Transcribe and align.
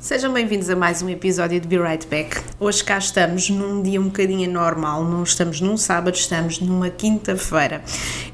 Sejam 0.00 0.32
bem-vindos 0.32 0.70
a 0.70 0.76
mais 0.76 1.02
um 1.02 1.08
episódio 1.08 1.60
de 1.60 1.66
Be 1.66 1.76
Right 1.76 2.06
Back. 2.06 2.40
Hoje 2.60 2.84
cá 2.84 2.98
estamos 2.98 3.50
num 3.50 3.82
dia 3.82 4.00
um 4.00 4.04
bocadinho 4.04 4.50
normal, 4.50 5.04
não 5.04 5.22
estamos 5.22 5.60
num 5.60 5.76
sábado, 5.76 6.14
estamos 6.14 6.60
numa 6.60 6.88
quinta-feira. 6.88 7.82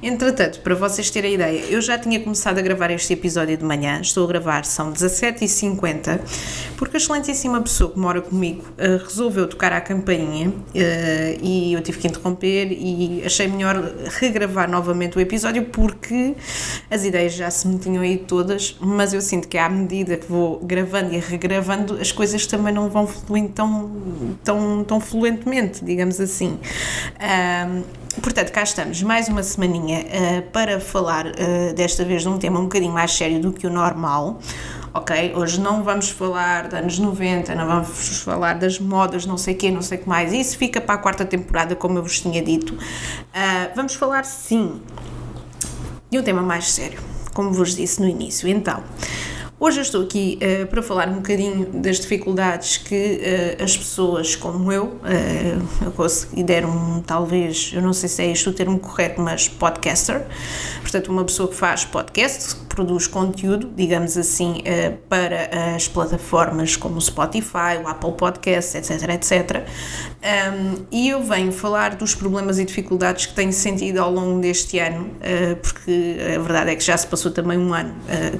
Entretanto, 0.03 0.61
para 0.61 0.75
vocês 0.75 1.11
terem 1.11 1.33
a 1.33 1.35
ideia, 1.35 1.65
eu 1.71 1.81
já 1.81 1.99
tinha 1.99 2.21
começado 2.21 2.59
a 2.59 2.63
gravar 2.63 2.91
este 2.91 3.15
episódio 3.15 3.57
de 3.57 3.65
manhã, 3.65 4.01
estou 4.01 4.25
a 4.25 4.29
gravar, 4.29 4.65
são 4.65 4.93
17h50, 4.93 6.21
porque 6.77 6.97
a 6.97 6.99
excelentíssima 6.99 7.63
pessoa 7.63 7.91
que 7.91 7.99
mora 7.99 8.21
comigo 8.21 8.63
uh, 8.79 9.03
resolveu 9.03 9.49
tocar 9.49 9.73
à 9.73 9.81
campainha 9.81 10.51
uh, 10.51 10.53
e 11.43 11.73
eu 11.73 11.81
tive 11.81 11.99
que 11.99 12.07
interromper 12.07 12.73
e 12.73 13.23
achei 13.25 13.49
melhor 13.49 13.77
regravar 14.19 14.71
novamente 14.71 15.17
o 15.17 15.21
episódio 15.21 15.65
porque 15.67 16.35
as 16.91 17.05
ideias 17.05 17.33
já 17.33 17.51
se 17.51 17.67
me 17.67 17.79
tinham 17.79 18.05
ido 18.05 18.25
todas, 18.25 18.77
mas 18.81 19.15
eu 19.15 19.21
sinto 19.23 19.49
que 19.49 19.57
à 19.57 19.69
medida 19.69 20.17
que 20.17 20.27
vou 20.27 20.61
gravando 20.61 21.15
e 21.15 21.19
regravando, 21.19 21.51
gravando, 21.61 21.99
as 22.01 22.13
coisas 22.13 22.47
também 22.47 22.73
não 22.73 22.89
vão 22.89 23.07
fluindo 23.07 23.51
tão, 23.51 23.91
tão, 24.45 24.85
tão 24.85 25.01
fluentemente, 25.01 25.85
digamos 25.85 26.21
assim. 26.21 26.59
Um, 27.21 27.83
portanto, 28.21 28.51
cá 28.53 28.63
estamos, 28.63 29.03
mais 29.03 29.29
uma 29.29 29.43
semaninha 29.43 30.01
uh, 30.01 30.43
para 30.51 30.81
falar 30.81 31.27
uh, 31.27 31.75
desta 31.75 32.05
vez 32.05 32.23
de 32.23 32.29
um 32.29 32.39
tema 32.39 32.59
um 32.59 32.65
bocadinho 32.65 32.93
mais 32.93 33.13
sério 33.13 33.41
do 33.41 33.53
que 33.53 33.67
o 33.67 33.71
normal. 33.71 34.41
Ok, 34.93 35.35
hoje 35.37 35.61
não 35.61 35.85
vamos 35.85 36.11
falar 36.11 36.69
de 36.69 36.77
anos 36.77 36.99
90, 36.99 37.55
não 37.55 37.65
vamos 37.65 38.23
falar 38.25 38.55
das 38.55 38.81
modas, 38.81 39.25
não 39.25 39.39
sei 39.39 39.55
o 39.55 39.57
quê, 39.57 39.71
não 39.71 39.83
sei 39.83 39.99
o 39.99 40.01
que 40.01 40.09
mais. 40.09 40.33
Isso 40.33 40.59
fica 40.59 40.81
para 40.81 40.97
a 40.97 40.99
quarta 40.99 41.25
temporada, 41.25 41.77
como 41.77 41.99
eu 41.99 42.03
vos 42.03 42.21
tinha 42.21 42.43
dito. 42.43 42.75
Uh, 42.75 43.71
vamos 43.77 43.95
falar, 43.95 44.25
sim, 44.25 44.83
de 46.11 46.19
um 46.19 46.23
tema 46.25 46.43
mais 46.43 46.73
sério, 46.73 46.99
como 47.33 47.53
vos 47.53 47.77
disse 47.77 48.01
no 48.01 48.09
início. 48.09 48.49
Então, 48.49 48.83
Hoje 49.63 49.79
eu 49.79 49.83
estou 49.83 50.03
aqui 50.05 50.39
uh, 50.41 50.67
para 50.69 50.83
falar 50.83 51.07
um 51.11 51.17
bocadinho 51.17 51.67
das 51.67 52.01
dificuldades 52.01 52.79
que 52.79 53.21
uh, 53.59 53.63
as 53.63 53.77
pessoas 53.77 54.35
como 54.35 54.73
eu, 54.73 54.87
uh, 54.87 55.85
eu 55.85 55.93
talvez, 57.03 57.71
eu 57.75 57.83
não 57.83 57.93
sei 57.93 58.09
se 58.09 58.23
é 58.23 58.33
este 58.33 58.49
o 58.49 58.55
termo 58.55 58.79
correto, 58.79 59.21
mas 59.21 59.49
podcaster, 59.49 60.25
portanto 60.81 61.09
uma 61.09 61.27
pessoa 61.27 61.47
que 61.47 61.55
faz 61.55 61.85
podcast, 61.85 62.57
produz 62.71 63.07
conteúdo, 63.07 63.71
digamos 63.77 64.17
assim, 64.17 64.63
para 65.09 65.75
as 65.77 65.89
plataformas 65.89 66.77
como 66.77 66.97
o 66.97 67.01
Spotify, 67.01 67.77
o 67.85 67.89
Apple 67.89 68.13
Podcasts, 68.13 68.75
etc, 68.75 69.11
etc. 69.11 69.67
E 70.91 71.09
eu 71.09 71.23
venho 71.23 71.53
falar 71.53 71.97
dos 71.97 72.15
problemas 72.15 72.59
e 72.59 72.65
dificuldades 72.65 73.27
que 73.27 73.35
tenho 73.35 73.53
sentido 73.53 73.99
ao 73.99 74.11
longo 74.11 74.41
deste 74.41 74.79
ano, 74.79 75.11
porque 75.61 76.17
a 76.35 76.39
verdade 76.39 76.71
é 76.71 76.77
que 76.77 76.85
já 76.85 76.97
se 76.97 77.07
passou 77.07 77.31
também 77.33 77.59
um 77.59 77.75
ano 77.75 77.95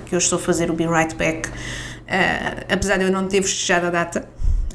que 0.07 0.15
eu 0.15 0.19
estou 0.19 0.39
a 0.39 0.41
fazer 0.41 0.71
o 0.71 0.75
Be 0.75 0.87
Right 0.87 1.15
Back, 1.17 1.51
apesar 2.73 2.97
de 2.97 3.05
eu 3.05 3.13
não 3.13 3.27
ter 3.27 3.43
festejado 3.43 3.89
a 3.89 3.91
data, 3.91 4.29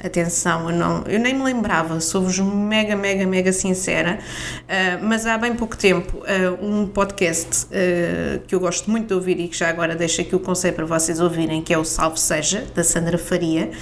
Atenção, 0.06 0.70
eu, 0.70 0.76
não, 0.76 1.02
eu 1.08 1.18
nem 1.18 1.34
me 1.34 1.42
lembrava, 1.42 1.98
sou-vos 2.00 2.38
mega, 2.38 2.94
mega, 2.94 3.26
mega 3.26 3.52
sincera, 3.52 4.20
uh, 4.20 5.04
mas 5.04 5.26
há 5.26 5.36
bem 5.36 5.52
pouco 5.54 5.76
tempo, 5.76 6.18
uh, 6.18 6.64
um 6.64 6.86
podcast 6.86 7.66
uh, 7.66 8.38
que 8.46 8.54
eu 8.54 8.60
gosto 8.60 8.88
muito 8.88 9.08
de 9.08 9.14
ouvir 9.14 9.40
e 9.40 9.48
que 9.48 9.56
já 9.56 9.68
agora 9.68 9.96
deixo 9.96 10.20
aqui 10.20 10.36
o 10.36 10.38
conselho 10.38 10.76
para 10.76 10.84
vocês 10.84 11.18
ouvirem, 11.18 11.60
que 11.60 11.74
é 11.74 11.78
o 11.78 11.84
Salve 11.84 12.20
Seja, 12.20 12.64
da 12.72 12.84
Sandra 12.84 13.18
Faria, 13.18 13.72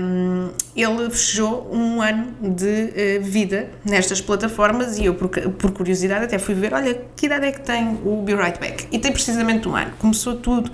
um, 0.00 0.48
ele 0.74 1.08
fechou 1.10 1.70
um 1.72 2.02
ano 2.02 2.34
de 2.40 3.20
vida 3.20 3.70
nestas 3.84 4.20
plataformas 4.20 4.98
e 4.98 5.04
eu, 5.04 5.14
por, 5.14 5.28
por, 5.28 5.70
curiosidade, 5.70 6.24
até 6.24 6.38
fui 6.38 6.54
ver, 6.54 6.74
olha, 6.74 7.00
que 7.14 7.26
idade 7.26 7.46
é 7.46 7.52
que 7.52 7.60
tem 7.60 7.96
o 8.04 8.22
Be 8.22 8.34
Right 8.34 8.58
Back? 8.58 8.88
E 8.90 8.98
tem 8.98 9.12
precisamente 9.12 9.68
um 9.68 9.76
ano. 9.76 9.92
Começou 9.98 10.34
tudo 10.34 10.70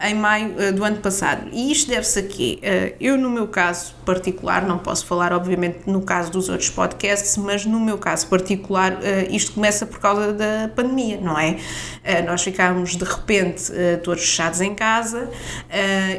em 0.00 0.14
maio 0.14 0.72
do 0.72 0.84
ano 0.84 0.96
passado. 0.96 1.48
E 1.52 1.70
isto 1.70 1.88
deve-se 1.88 2.18
a 2.18 2.22
quê? 2.22 2.58
eu, 3.00 3.16
no 3.16 3.30
meu 3.30 3.46
caso, 3.46 3.94
particular, 4.04 4.66
não 4.66 4.78
posso 4.78 5.06
falar, 5.06 5.32
obviamente, 5.32 5.80
no 5.86 6.02
caso 6.02 6.30
dos 6.30 6.48
outros 6.48 6.70
podcasts, 6.70 7.36
mas 7.36 7.64
no 7.64 7.80
meu 7.80 7.98
caso 7.98 8.26
particular, 8.26 8.98
eh, 9.02 9.28
isto 9.30 9.52
começa 9.52 9.86
por 9.86 9.98
causa 9.98 10.32
da 10.32 10.70
pandemia, 10.74 11.18
não 11.20 11.38
é? 11.38 11.56
Eh, 12.04 12.22
nós 12.22 12.42
ficámos 12.42 12.96
de 12.96 13.04
repente 13.04 13.72
eh, 13.74 13.96
todos 13.96 14.22
fechados 14.22 14.60
em 14.60 14.74
casa. 14.74 15.28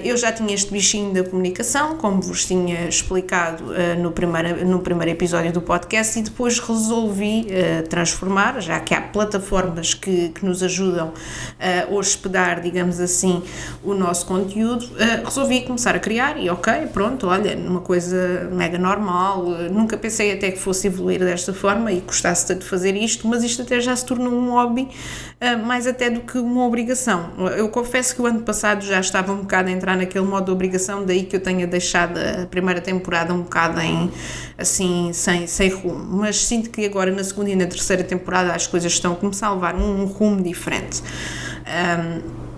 Eu 0.04 0.18
já 0.18 0.32
tinha 0.32 0.54
este 0.54 0.72
bichinho 0.72 1.14
da 1.14 1.24
comunicação, 1.24 1.98
como 1.98 2.22
vos 2.22 2.46
tinha 2.46 2.88
explicado 2.88 3.64
no 4.00 4.12
primeiro, 4.12 4.66
no 4.66 4.80
primeiro 4.80 5.12
episódio 5.12 5.52
do 5.52 5.62
podcast, 5.62 6.20
e 6.20 6.24
depois 6.24 6.60
resolvi 6.60 7.48
transformar, 7.90 8.60
já 8.62 8.80
que 8.80 8.94
há 8.94 9.02
plataformas 9.02 9.94
que, 9.94 10.30
que 10.30 10.46
nos 10.46 10.64
ajudam 10.64 11.14
a 11.60 11.94
hospedar, 11.94 12.62
digamos 12.62 13.00
assim, 13.00 13.44
o 13.84 13.94
nosso 13.94 14.26
conteúdo, 14.26 14.90
resolvi 15.24 15.62
começar 15.62 15.96
a 15.96 16.00
criar 16.00 16.38
e 16.38 16.50
ok, 16.50 16.88
pronto, 16.92 17.28
olha, 17.28 17.56
uma 17.74 17.82
coisa 17.82 18.50
mega 18.52 18.78
normal, 18.78 19.46
nunca 19.72 19.98
pensei 19.98 20.32
até 20.32 20.52
que 20.52 20.60
fosse 20.60 20.88
evoluir 20.88 21.20
desta 21.20 21.54
forma 21.54 21.92
e 21.92 22.00
gostasse 22.02 22.54
de 22.54 22.64
fazer 22.64 22.96
isto, 22.96 23.28
mas 23.28 23.44
isto 23.44 23.64
até 23.64 23.80
já 23.80 23.96
se 23.96 24.06
tornou 24.06 24.32
um 24.32 24.52
hobby 24.52 24.88
uh, 25.42 25.66
mais 25.66 25.88
até 25.88 26.10
do 26.10 26.22
que 26.22 26.38
uma 26.38 26.66
obrigação. 26.66 27.32
Eu 27.58 27.68
confesso 27.70 28.16
que 28.16 28.22
o 28.22 28.26
ano 28.26 28.42
passado 28.42 28.84
já 28.84 29.00
estava 29.00 29.34
um 29.34 29.38
bocado 29.38 29.70
a 29.70 29.72
entrar 29.72 29.98
naquele 29.98 30.26
modo 30.26 30.46
de 30.46 30.52
obrigação, 30.52 31.04
daí 31.06 31.24
que 31.24 31.36
eu 31.36 31.40
tenha 31.40 31.66
deixado 31.66 32.18
a 32.18 32.46
primeira 32.46 32.80
temporada 32.80 33.34
um 33.34 33.42
bocado 33.42 33.80
em 33.82 34.12
assim, 34.58 35.12
sem, 35.14 35.48
sem 35.48 35.70
rumo, 35.70 36.18
mas 36.18 36.38
sinto 36.38 36.70
que 36.70 36.86
agora 36.86 37.12
na 37.12 37.24
segunda 37.24 37.50
e 37.50 37.56
na 37.56 37.66
terceira 37.66 38.04
temporada 38.04 38.54
as 38.54 38.68
coisas 38.68 38.92
estão 38.92 39.14
a 39.14 39.16
começar 39.16 39.48
a 39.48 39.54
levar 39.54 39.76
um, 39.76 40.04
um 40.04 40.06
rumo 40.06 40.42
diferente. 40.42 41.02
Um, 41.64 42.53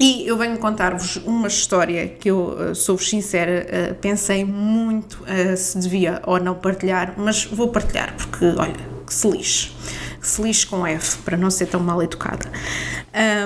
e 0.00 0.26
eu 0.26 0.36
venho 0.36 0.58
contar-vos 0.58 1.16
uma 1.24 1.48
história 1.48 2.06
que 2.08 2.30
eu, 2.30 2.56
eh, 2.60 2.74
sou-vos 2.74 3.08
sincera, 3.08 3.66
eh, 3.68 3.94
pensei 4.00 4.44
muito 4.44 5.24
uh, 5.24 5.56
se 5.56 5.78
devia 5.78 6.22
ou 6.24 6.38
não 6.38 6.54
partilhar, 6.54 7.14
mas 7.16 7.44
vou 7.44 7.68
partilhar 7.68 8.14
porque, 8.16 8.44
olha, 8.44 8.76
que 9.04 9.12
se 9.12 9.28
lixe. 9.28 9.72
Que 10.20 10.26
se 10.26 10.42
lixe 10.42 10.66
com 10.66 10.86
F, 10.86 11.18
para 11.18 11.36
não 11.36 11.50
ser 11.50 11.66
tão 11.66 11.80
mal 11.80 12.02
educada. 12.02 12.48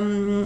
Um, 0.03 0.45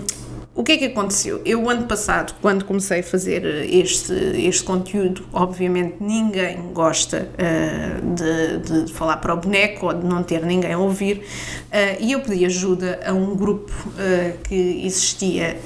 o 0.56 0.65
que 0.65 0.72
é 0.72 0.77
que 0.78 0.87
aconteceu? 0.87 1.43
Eu, 1.44 1.69
ano 1.69 1.87
passado, 1.87 2.34
quando 2.41 2.65
comecei 2.65 3.00
a 3.00 3.03
fazer 3.03 3.44
este, 3.71 4.15
este 4.15 4.65
conteúdo, 4.65 5.27
obviamente 5.31 5.97
ninguém 6.00 6.72
gosta 6.72 7.28
uh, 7.34 8.15
de, 8.15 8.84
de, 8.84 8.93
falar 8.93 9.19
para 9.19 9.34
o 9.34 9.37
boneco 9.37 9.87
ou 9.87 9.93
de 9.93 10.06
não 10.06 10.22
ter 10.22 10.41
ninguém 10.47 10.72
a 10.72 10.78
ouvir, 10.78 11.19
uh, 11.19 12.00
e 12.00 12.12
eu 12.12 12.21
pedi 12.21 12.47
ajuda 12.47 12.99
a 13.05 13.12
um 13.12 13.37
grupo 13.37 13.71
uh, 13.71 14.39
que 14.45 14.83
existia 14.87 15.59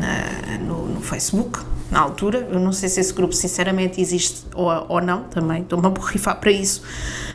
na, 0.00 0.58
no, 0.64 0.86
no, 0.94 1.00
Facebook, 1.02 1.60
na 1.90 2.00
altura. 2.00 2.48
Eu 2.50 2.58
não 2.58 2.72
sei 2.72 2.88
se 2.88 3.00
esse 3.00 3.12
grupo, 3.12 3.34
sinceramente, 3.34 4.00
existe 4.00 4.46
ou, 4.54 4.70
ou 4.88 5.02
não, 5.02 5.24
também 5.24 5.60
estou-me 5.60 5.86
a 5.86 5.90
borrifar 5.90 6.40
para 6.40 6.50
isso, 6.50 6.82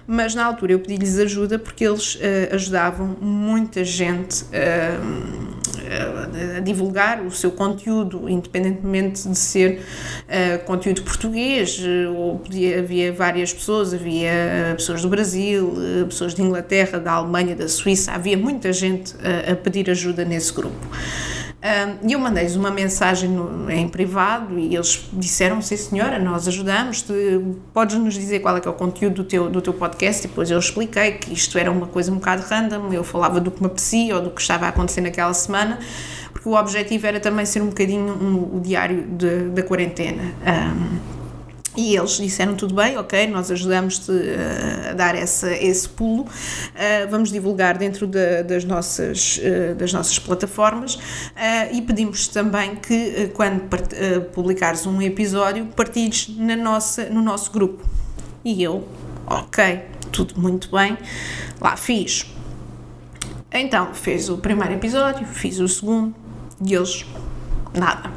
mas 0.08 0.34
na 0.34 0.44
altura 0.44 0.72
eu 0.72 0.80
pedi-lhes 0.80 1.20
ajuda 1.20 1.60
porque 1.60 1.86
eles 1.86 2.18
ajudavam 2.52 3.16
muita 3.22 3.86
gente 3.86 4.46
a 6.58 6.60
divulgar 6.60 7.22
o 7.22 7.32
seu 7.32 7.52
conteúdo, 7.52 8.30
independentemente 8.30 9.28
de 9.28 9.38
ser 9.38 9.80
uh, 9.80 10.66
conteúdo 10.66 11.02
português, 11.04 11.82
eh, 11.84 12.08
ou 12.08 12.40
podia, 12.40 12.80
havia 12.80 13.12
várias 13.12 13.54
pessoas, 13.54 13.94
havia 13.94 14.30
eh, 14.30 14.74
pessoas 14.76 15.02
do 15.02 15.10
Brasil, 15.10 15.74
pessoas 16.08 16.34
de 16.34 16.42
Inglaterra, 16.42 17.00
da 17.00 17.14
Alemanha, 17.14 17.56
da 17.56 17.68
Suíça, 17.68 18.12
havia 18.12 18.38
muita 18.38 18.72
gente 18.74 19.14
a 19.50 19.56
pedir 19.56 19.90
ajuda 19.90 20.26
nesse 20.26 20.54
grupo. 20.54 20.78
E 22.06 22.12
eu 22.12 22.20
mandei-lhes 22.20 22.58
uma 22.58 22.70
mensagem 22.70 23.30
no, 23.30 23.72
em 23.72 23.88
privado 23.88 24.60
e 24.60 24.76
eles 24.76 25.08
disseram: 25.14 25.62
Sim, 25.62 25.78
senhora, 25.78 26.20
nós 26.20 26.46
ajudamos. 26.46 27.02
-te, 27.02 27.14
podes 27.74 27.96
nos 27.98 28.16
dizer 28.16 28.42
qual 28.42 28.58
é 28.58 28.60
que 28.60 28.68
é 28.68 28.72
o 28.72 28.74
conteúdo 28.74 29.16
do 29.16 29.24
teu, 29.24 29.50
do 29.50 29.62
teu 29.62 29.74
podcast? 29.74 30.26
E 30.26 30.28
depois 30.28 30.52
eu 30.52 30.60
expliquei 30.60 31.14
que 31.14 31.32
isto 31.32 31.58
era 31.58 31.72
uma 31.72 31.88
coisa 31.88 32.12
um 32.12 32.16
bocado 32.16 32.44
random. 32.44 32.92
Eu 32.92 33.06
falava 33.06 33.40
do 33.40 33.50
que 33.50 33.62
me 33.62 33.68
apetecia 33.68 34.14
ou 34.14 34.22
do 34.22 34.30
que 34.30 34.42
estava 34.42 34.66
a 34.66 34.70
acontecer 34.70 35.00
naquela 35.00 35.34
semana, 35.34 35.80
porque 36.44 36.50
o 36.50 36.60
objetivo 36.60 37.08
era 37.08 37.20
também 37.22 37.46
ser 37.46 37.62
um 37.62 37.68
bocadinho 37.68 38.14
um, 38.14 38.58
o 38.58 38.60
diário 38.60 39.04
de, 39.04 39.50
da 39.50 39.64
quarentena. 39.64 40.24
Um, 40.46 41.14
e 41.76 41.96
eles 41.96 42.18
disseram 42.18 42.54
tudo 42.54 42.76
bem, 42.76 42.98
ok, 42.98 43.26
nós 43.28 43.50
ajudamos-te 43.50 44.12
uh, 44.12 44.92
a 44.92 44.94
dar 44.94 45.16
essa, 45.16 45.52
esse 45.52 45.90
pulo, 45.90 46.24
uh, 46.24 47.10
vamos 47.10 47.32
divulgar 47.32 47.78
dentro 47.78 48.06
de, 48.06 48.44
das, 48.44 48.64
nossas, 48.64 49.40
uh, 49.40 49.74
das 49.74 49.92
nossas 49.92 50.20
plataformas 50.20 51.00
e 51.72 51.82
pedimos 51.82 52.28
também 52.28 52.76
que 52.76 53.32
quando 53.34 53.62
publicares 54.34 54.86
um 54.86 55.02
episódio 55.02 55.66
partilhes 55.68 56.30
na 56.38 56.56
nossa, 56.56 57.06
no 57.06 57.22
nosso 57.22 57.52
grupo. 57.52 57.84
E 58.46 58.62
eu, 58.62 58.88
ok, 59.26 59.82
tudo 60.12 60.40
muito 60.40 60.70
bem, 60.70 60.98
lá 61.60 61.76
fiz. 61.76 62.26
Então, 63.52 63.94
fez 63.94 64.30
o 64.30 64.38
primeiro 64.38 64.74
episódio, 64.74 65.26
fiz 65.26 65.60
o 65.60 65.68
segundo 65.68 66.23
e 66.66 66.74
eles, 66.74 67.06
nada. 67.74 68.12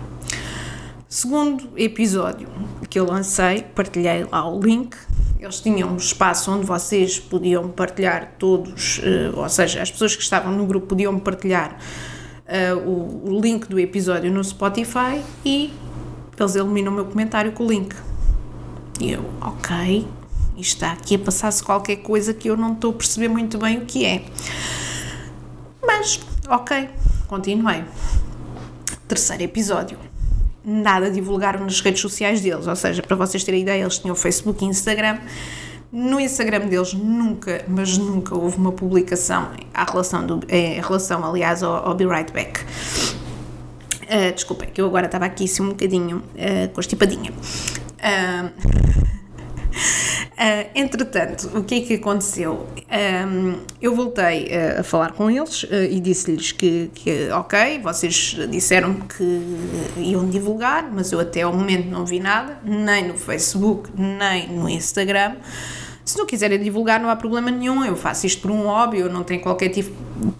Segundo 1.09 1.71
episódio, 1.77 2.49
que 2.89 2.99
eu 2.99 3.07
lancei, 3.07 3.63
partilhei 3.75 4.25
lá 4.25 4.49
o 4.49 4.61
link, 4.61 4.97
eles 5.39 5.61
tinham 5.61 5.91
um 5.91 5.97
espaço 5.97 6.51
onde 6.51 6.67
vocês 6.67 7.19
podiam 7.19 7.69
partilhar 7.69 8.35
todos, 8.39 8.99
uh, 8.99 9.39
ou 9.39 9.49
seja, 9.49 9.83
as 9.83 9.91
pessoas 9.91 10.17
que 10.17 10.23
estavam 10.23 10.53
no 10.53 10.67
grupo 10.67 10.89
podiam 10.89 11.19
partilhar 11.19 11.79
uh, 12.47 12.79
o, 12.79 13.33
o, 13.33 13.41
link 13.41 13.67
do 13.69 13.79
episódio 13.79 14.33
no 14.33 14.43
Spotify 14.43 15.23
e 15.45 15.73
eles 16.39 16.55
eliminam 16.55 16.93
o 16.93 16.95
meu 16.95 17.05
comentário 17.05 17.53
com 17.53 17.65
o 17.65 17.69
link. 17.69 17.95
E 19.01 19.13
eu, 19.13 19.25
ok, 19.41 20.07
está 20.57 20.93
aqui 20.93 21.17
a 21.17 21.19
passar-se 21.19 21.63
qualquer 21.63 21.97
coisa 21.97 22.33
que 22.33 22.49
eu 22.49 22.57
não 22.57 22.73
estou 22.73 22.91
a 22.91 22.95
perceber 22.95 23.29
muito 23.29 23.59
bem 23.59 23.79
o 23.79 23.87
que 23.87 24.05
é. 24.05 24.25
Mas, 25.87 26.21
ok, 26.49 26.89
continuei. 27.29 27.85
Terceiro 29.09 29.43
episódio. 29.43 29.99
Nada 30.65 31.11
divulgaram 31.11 31.61
nas 31.61 31.81
redes 31.81 32.01
sociais 32.01 32.41
deles, 32.41 32.67
ou 32.67 32.75
seja, 32.75 33.03
para 33.03 33.15
vocês 33.15 33.45
terem 33.45 33.63
ideia, 33.63 33.83
eles 33.83 33.99
tinham 33.99 34.17
Facebook 34.17 34.65
e 34.65 34.69
Instagram. 34.69 35.19
No 35.93 36.19
Instagram 36.19 36.67
deles 36.67 36.93
nunca, 36.93 37.65
mas 37.69 37.97
nunca 37.97 38.35
houve 38.35 38.57
uma 38.57 38.73
publicação 38.73 39.51
em 39.55 39.91
relação, 39.91 40.27
do, 40.27 40.41
em 40.49 40.81
relação 40.81 41.25
aliás, 41.25 41.63
ao, 41.63 41.89
ao 41.89 41.95
Be 41.95 42.05
Right 42.05 42.33
Back. 42.33 42.61
Uh, 44.03 44.33
desculpem, 44.35 44.69
que 44.71 44.81
eu 44.81 44.87
agora 44.87 45.07
estava 45.07 45.25
aqui 45.25 45.45
assim 45.45 45.63
um 45.63 45.69
bocadinho 45.69 46.19
uh, 46.19 46.69
constipadinha. 46.75 47.33
Uh, 47.33 49.16
Uh, 50.37 50.69
entretanto, 50.75 51.51
o 51.57 51.65
que 51.65 51.77
é 51.77 51.81
que 51.81 51.95
aconteceu? 51.95 52.67
Um, 53.27 53.59
eu 53.81 53.97
voltei 53.97 54.49
uh, 54.49 54.81
a 54.81 54.83
falar 54.83 55.13
com 55.13 55.31
eles 55.31 55.63
uh, 55.63 55.85
e 55.91 55.99
disse-lhes 55.99 56.53
que, 56.53 56.91
que, 56.95 57.31
ok, 57.31 57.81
vocês 57.83 58.37
disseram 58.51 58.97
que 58.97 59.43
iam 59.97 60.29
divulgar, 60.29 60.93
mas 60.93 61.11
eu 61.11 61.21
até 61.21 61.41
ao 61.41 61.55
momento 61.55 61.89
não 61.89 62.05
vi 62.05 62.21
nada, 62.21 62.59
nem 62.63 63.09
no 63.09 63.17
Facebook, 63.17 63.89
nem 63.97 64.47
no 64.49 64.69
Instagram. 64.69 65.37
Se 66.07 66.17
não 66.17 66.25
quiserem 66.25 66.61
divulgar, 66.61 67.01
não 67.01 67.11
há 67.11 67.17
problema 67.17 67.51
nenhum. 67.51 67.85
Eu 67.85 67.97
faço 67.97 68.29
isto 68.29 68.41
por 68.41 68.53
um 68.53 68.63
hobby, 68.63 69.01
eu 69.01 69.11
não 69.11 69.25
tenho 69.25 69.41
qualquer 69.41 69.71
tipo 69.71 69.91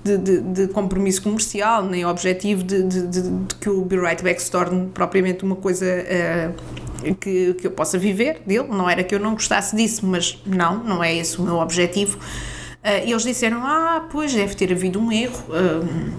de, 0.05 0.17
de, 0.17 0.41
de 0.41 0.69
compromisso 0.69 1.21
comercial, 1.21 1.83
nem 1.83 2.07
objetivo 2.07 2.63
de, 2.63 2.85
de, 2.85 3.23
que 3.61 3.69
o 3.69 3.85
Be 3.85 3.97
Right 3.97 4.23
Back 4.23 4.41
se 4.41 4.49
torne 4.49 4.87
propriamente 4.95 5.45
uma 5.45 5.57
coisa 5.57 5.85
uh, 5.85 7.15
que, 7.17 7.55
que 7.55 7.67
eu 7.67 7.73
possa 7.73 7.99
viver 7.99 8.43
dele. 8.47 8.69
Não 8.69 8.89
era 8.89 9.03
que 9.03 9.13
eu 9.13 9.19
não 9.19 9.33
gostasse 9.33 9.75
disso, 9.75 10.07
mas 10.07 10.41
não, 10.47 10.85
não 10.85 11.03
é 11.03 11.13
esse 11.13 11.37
o 11.41 11.43
meu 11.43 11.57
objetivo. 11.57 12.17
Uh, 12.17 13.03
eles 13.05 13.25
disseram: 13.25 13.61
Ah, 13.65 14.07
pois 14.09 14.33
deve 14.33 14.55
ter 14.55 14.71
havido 14.71 15.01
um 15.01 15.11
erro. 15.11 15.43
Uh, 15.49 16.13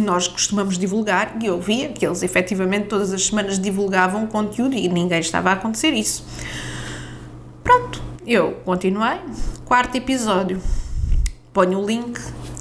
nós 0.00 0.26
costumamos 0.28 0.78
divulgar, 0.78 1.36
e 1.42 1.46
eu 1.46 1.60
via 1.60 1.90
que 1.90 2.06
eles 2.06 2.22
efetivamente 2.22 2.86
todas 2.86 3.12
as 3.12 3.26
semanas 3.26 3.58
divulgavam 3.58 4.26
conteúdo 4.26 4.74
e 4.74 4.88
ninguém 4.88 5.20
estava 5.20 5.50
a 5.50 5.52
acontecer 5.52 5.90
isso. 5.90 6.24
Pronto, 7.62 8.07
eu 8.28 8.60
continuei, 8.62 9.18
quarto 9.64 9.96
episódio, 9.96 10.60
ponho 11.50 11.78
o 11.78 11.86
link, 11.86 12.20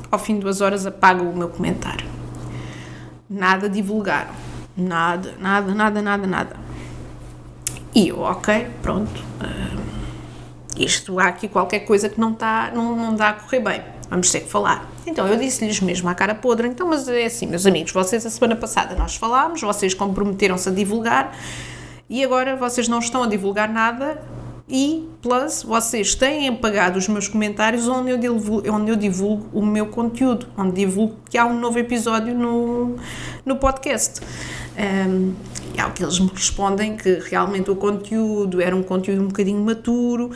ao 0.10 0.18
fim 0.18 0.36
de 0.36 0.40
duas 0.40 0.62
horas 0.62 0.86
apago 0.86 1.26
o 1.26 1.36
meu 1.36 1.50
comentário. 1.50 2.08
Nada 3.30 3.68
divulgaram, 3.68 4.32
nada, 4.78 5.34
nada, 5.38 5.74
nada, 5.76 6.02
nada, 6.02 6.26
nada. 6.26 6.56
E 7.94 8.08
eu, 8.08 8.22
ok, 8.22 8.70
pronto, 8.82 9.22
uh, 9.42 9.82
isto 10.78 11.20
há 11.20 11.26
aqui 11.26 11.50
qualquer 11.50 11.82
coisa 11.82 12.08
que 12.08 12.18
não, 12.18 12.32
está, 12.32 12.72
não, 12.74 12.96
não 12.96 13.14
dá 13.14 13.32
a 13.32 13.34
correr 13.34 13.60
bem, 13.60 13.82
vamos 14.10 14.32
ter 14.32 14.40
que 14.40 14.50
falar. 14.50 14.90
Então 15.06 15.28
eu 15.28 15.36
disse-lhes 15.36 15.82
mesmo 15.82 16.08
à 16.08 16.16
cara 16.16 16.34
podre, 16.34 16.70
então, 16.70 16.88
mas 16.88 17.10
é 17.10 17.26
assim, 17.26 17.46
meus 17.46 17.66
amigos, 17.66 17.92
vocês 17.92 18.26
a 18.26 18.30
semana 18.30 18.56
passada 18.56 18.96
nós 18.96 19.18
falámos, 19.18 19.60
vocês 19.60 19.94
comprometeram-se 19.94 20.70
a 20.70 20.72
divulgar 20.72 21.38
e 22.10 22.24
agora 22.24 22.56
vocês 22.56 22.88
não 22.88 23.00
estão 23.00 23.24
a 23.24 23.28
divulgar 23.28 23.68
nada 23.68 24.18
e, 24.70 25.08
plus, 25.22 25.64
vocês 25.64 26.14
têm 26.14 26.54
pagado 26.54 27.00
os 27.00 27.08
meus 27.08 27.28
comentários 27.28 27.88
onde 27.88 28.12
eu, 28.12 28.18
divulgo, 28.18 28.70
onde 28.70 28.92
eu 28.92 28.98
divulgo 28.98 29.48
o 29.54 29.66
meu 29.66 29.88
conteúdo, 29.88 30.48
onde 30.58 30.76
divulgo 30.76 31.16
que 31.30 31.38
há 31.38 31.46
um 31.46 31.58
novo 31.58 31.80
episódio 31.80 32.36
no, 32.36 32.98
no 33.46 33.56
podcast. 33.56 34.20
Um, 34.78 35.34
e 35.78 35.80
há 35.80 35.88
o 35.88 35.92
que 35.92 36.04
eles 36.04 36.20
me 36.20 36.30
respondem 36.34 36.98
que 36.98 37.20
realmente 37.30 37.70
o 37.70 37.76
conteúdo 37.76 38.60
era 38.60 38.76
um 38.76 38.82
conteúdo 38.82 39.22
um 39.22 39.28
bocadinho 39.28 39.64
maturo, 39.64 40.32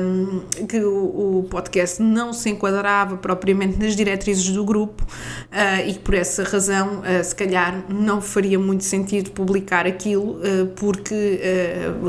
um, 0.00 0.66
que 0.66 0.78
o, 0.80 1.38
o, 1.38 1.46
podcast 1.48 2.02
não 2.02 2.34
se 2.34 2.50
enquadrava 2.50 3.16
propriamente 3.16 3.78
nas 3.78 3.96
diretrizes 3.96 4.50
do 4.50 4.62
grupo 4.64 5.02
uh, 5.04 5.88
e 5.88 5.94
que 5.94 6.00
por 6.00 6.14
essa 6.14 6.44
razão, 6.44 7.00
uh, 7.00 7.24
se 7.24 7.34
calhar, 7.34 7.82
não 7.88 8.20
faria 8.20 8.58
muito 8.58 8.84
sentido 8.84 9.30
publicar 9.30 9.86
aquilo, 9.86 10.32
uh, 10.32 10.66
porque 10.76 11.40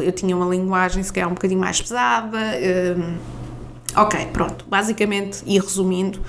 eu 0.04 0.12
tinha 0.12 0.36
uma 0.36 0.46
linguagem, 0.46 1.02
se 1.02 1.14
calhar, 1.14 1.30
um 1.30 1.34
bocadinho 1.34 1.60
mais 1.60 1.82
pesada. 1.82 2.38
Ok, 3.96 4.28
pronto. 4.32 4.66
Basicamente, 4.68 5.42
e 5.46 5.58
resumindo, 5.60 6.22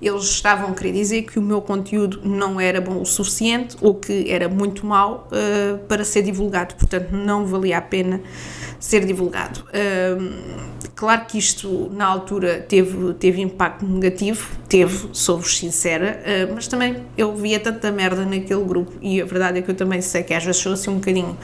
eles 0.00 0.24
estavam 0.24 0.70
a 0.70 0.74
querer 0.74 0.92
dizer 0.92 1.22
que 1.22 1.38
o 1.38 1.42
meu 1.42 1.60
conteúdo 1.60 2.20
não 2.24 2.60
era 2.60 2.80
bom 2.80 3.00
o 3.00 3.04
suficiente 3.04 3.76
ou 3.80 3.94
que 3.94 4.30
era 4.30 4.48
muito 4.48 4.86
mau 4.86 5.28
uh, 5.30 5.78
para 5.86 6.04
ser 6.04 6.22
divulgado, 6.22 6.74
portanto, 6.76 7.10
não 7.10 7.46
valia 7.46 7.78
a 7.78 7.82
pena 7.82 8.20
ser 8.78 9.04
divulgado. 9.04 9.60
Uh, 9.68 10.80
claro 10.94 11.26
que 11.26 11.36
isto, 11.36 11.90
na 11.92 12.06
altura, 12.06 12.64
teve, 12.66 13.12
teve 13.14 13.42
impacto 13.42 13.84
negativo, 13.84 14.48
teve, 14.68 15.08
sou-vos 15.12 15.58
sincera, 15.58 16.22
uh, 16.24 16.54
mas 16.54 16.68
também 16.68 16.96
eu 17.18 17.36
via 17.36 17.58
tanta 17.58 17.90
merda 17.90 18.24
naquele 18.24 18.64
grupo 18.64 18.92
e 19.02 19.20
a 19.20 19.24
verdade 19.24 19.58
é 19.58 19.62
que 19.62 19.70
eu 19.70 19.76
também 19.76 20.00
sei 20.00 20.22
que 20.22 20.32
às 20.32 20.44
vezes 20.44 20.62
sou 20.62 20.72
assim 20.72 20.90
um 20.90 20.94
bocadinho 20.94 21.36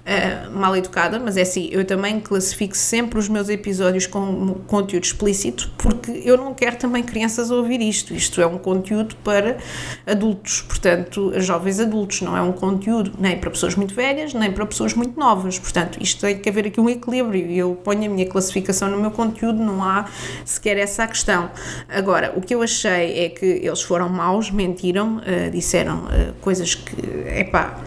uh, 0.00 0.50
mal 0.58 0.76
educada, 0.76 1.18
mas 1.18 1.36
é 1.36 1.42
assim, 1.42 1.68
eu 1.70 1.84
também 1.84 2.20
classifico 2.20 2.76
sempre 2.76 3.18
os 3.18 3.28
meus 3.28 3.48
episódios 3.48 4.06
com 4.06 4.54
conteúdo 4.66 5.04
explícito, 5.04 5.70
porque 5.78 6.10
eu 6.24 6.36
não 6.36 6.54
quero 6.54 6.76
também 6.76 7.02
crianças 7.02 7.50
ouvir 7.50 7.80
isto. 7.80 8.14
Isto 8.14 8.40
é 8.40 8.46
um 8.46 8.58
conteúdo 8.58 9.16
para 9.16 9.58
adultos, 10.06 10.62
portanto, 10.62 11.32
jovens 11.40 11.80
adultos, 11.80 12.22
não 12.22 12.36
é 12.36 12.42
um 12.42 12.52
conteúdo 12.52 13.12
nem 13.18 13.38
para 13.38 13.50
pessoas 13.50 13.74
muito 13.74 13.94
velhas, 13.94 14.34
nem 14.34 14.52
para 14.52 14.66
pessoas 14.66 14.94
muito 14.94 15.18
novas. 15.18 15.58
Portanto, 15.58 15.98
isto 16.00 16.20
tem 16.20 16.38
que 16.38 16.48
haver 16.48 16.66
aqui 16.66 16.80
um 16.80 16.88
equilíbrio. 16.88 17.50
Eu 17.50 17.74
ponho 17.74 18.06
a 18.06 18.08
minha 18.08 18.26
classificação 18.26 18.88
no 18.90 18.98
meu 18.98 19.10
conteúdo, 19.10 19.58
não 19.62 19.82
há 19.82 20.06
sequer 20.44 20.78
essa 20.78 21.06
questão. 21.06 21.50
Agora, 21.88 22.32
o 22.36 22.40
que 22.40 22.54
eu 22.54 22.62
achei 22.62 23.24
é 23.24 23.28
que 23.28 23.44
eles 23.44 23.82
foram 23.82 24.08
maus, 24.08 24.50
mentiram, 24.50 25.18
uh, 25.18 25.50
disseram 25.50 26.04
uh, 26.04 26.32
coisas 26.40 26.74
que, 26.74 26.94
epá, 27.36 27.80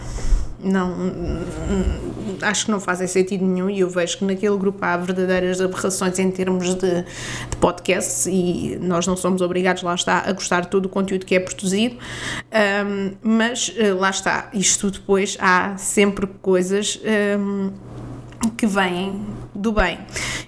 não 0.64 0.96
acho 2.42 2.66
que 2.66 2.72
não 2.72 2.80
fazem 2.80 3.08
sentido 3.08 3.46
nenhum 3.46 3.70
e 3.70 3.82
eu 3.82 3.90
vejo 3.90 4.18
que 4.18 4.26
naquele 4.26 4.58
grupo 4.58 4.84
há 4.84 4.98
verdadeiras 4.98 5.62
aberrações 5.62 6.18
em 6.20 6.32
termos 6.32 6.76
de, 6.76 7.04
de 7.04 7.58
e 8.28 8.78
nós 8.82 9.06
não 9.06 9.16
somos 9.16 9.42
obrigados, 9.42 9.84
lá 9.84 9.94
está, 9.94 10.24
a 10.26 10.32
gostar 10.32 10.62
de 10.62 10.68
todo 10.70 10.86
o 10.86 10.90
conteúdo 10.90 11.26
que 11.26 11.36
é 11.36 11.40
produzido, 11.40 11.98
um, 12.86 13.12
mas 13.22 13.74
eh, 13.78 13.94
lá 13.94 14.10
está, 14.10 14.50
isto 14.54 14.90
depois 14.90 15.38
há 15.40 15.76
sempre 15.78 16.28
coisas 16.42 17.00
um, 17.40 17.72
que 18.58 18.66
vêm 18.66 19.22
do 19.54 19.72
bem. 19.72 20.00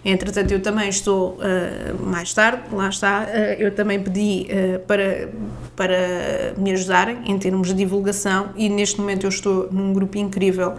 Entretanto, 0.03 0.51
eu 0.51 0.61
também 0.61 0.89
estou 0.89 1.39
uh, 1.39 2.05
mais 2.05 2.33
tarde, 2.33 2.63
lá 2.71 2.89
está, 2.89 3.23
uh, 3.23 3.61
eu 3.61 3.73
também 3.73 3.99
pedi 3.99 4.47
uh, 4.49 4.79
para, 4.81 5.29
para 5.75 6.53
me 6.57 6.71
ajudarem 6.71 7.19
em 7.25 7.37
termos 7.39 7.69
de 7.69 7.73
divulgação 7.73 8.49
e 8.55 8.69
neste 8.69 8.99
momento 8.99 9.25
eu 9.25 9.29
estou 9.29 9.67
num 9.71 9.93
grupo 9.93 10.17
incrível 10.17 10.75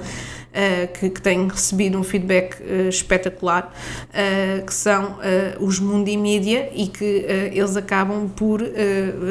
que, 0.98 1.10
que 1.10 1.20
têm 1.20 1.48
recebido 1.48 1.98
um 1.98 2.02
feedback 2.02 2.60
uh, 2.62 2.88
espetacular, 2.88 3.72
uh, 4.10 4.64
que 4.64 4.72
são 4.75 5.16
os 5.60 5.78
Mundi 5.78 6.16
Media 6.16 6.70
e 6.75 6.86
que 6.86 7.26
eles 7.52 7.76
acabam 7.76 8.28
por 8.28 8.62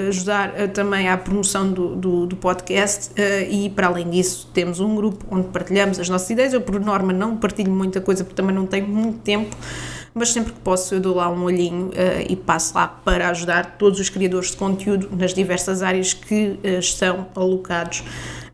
ajudar 0.07 0.69
também 0.69 1.09
à 1.09 1.17
promoção 1.17 1.71
do, 1.71 1.95
do, 1.95 2.25
do 2.27 2.35
podcast 2.35 3.11
e 3.49 3.69
para 3.69 3.87
além 3.87 4.09
disso 4.09 4.49
temos 4.53 4.79
um 4.79 4.95
grupo 4.95 5.25
onde 5.31 5.47
partilhamos 5.49 5.99
as 5.99 6.09
nossas 6.09 6.29
ideias. 6.29 6.53
Eu 6.53 6.61
por 6.61 6.79
norma 6.79 7.11
não 7.11 7.37
partilho 7.37 7.71
muita 7.71 8.01
coisa 8.01 8.23
porque 8.23 8.35
também 8.35 8.55
não 8.55 8.65
tenho 8.65 8.87
muito 8.87 9.19
tempo 9.19 9.55
mas 10.15 10.31
sempre 10.31 10.53
que 10.53 10.59
posso 10.61 10.95
eu 10.95 11.01
dou 11.01 11.17
lá 11.17 11.29
um 11.29 11.43
olhinho 11.43 11.87
uh, 11.87 11.91
e 12.27 12.37
passo 12.37 12.73
lá 12.73 12.87
para 12.87 13.29
ajudar 13.29 13.75
todos 13.77 13.99
os 13.99 14.09
criadores 14.09 14.51
de 14.51 14.57
conteúdo 14.57 15.09
nas 15.11 15.33
diversas 15.33 15.83
áreas 15.83 16.13
que 16.13 16.57
uh, 16.63 16.79
estão 16.79 17.27
alocados 17.35 18.01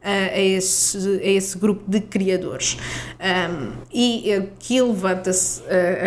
a, 0.04 0.40
esse, 0.40 0.98
a 1.24 1.28
esse 1.28 1.58
grupo 1.58 1.84
de 1.88 2.00
criadores. 2.02 2.78
Um, 3.20 3.72
e 3.94 4.34
aqui 4.34 4.82
levanta-se 4.82 5.62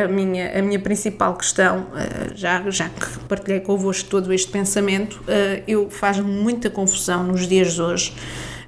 a, 0.05 0.09
minha, 0.09 0.59
a 0.59 0.63
minha 0.63 0.79
principal 0.81 1.37
questão, 1.37 1.87
já, 2.35 2.69
já 2.71 2.89
que 2.89 3.19
partilhei 3.29 3.61
convosco 3.61 4.09
todo 4.09 4.33
este 4.33 4.51
pensamento, 4.51 5.23
eu 5.67 5.89
faz-me 5.91 6.31
muita 6.31 6.69
confusão 6.69 7.25
nos 7.25 7.47
dias 7.47 7.75
de 7.75 7.83
hoje 7.83 8.13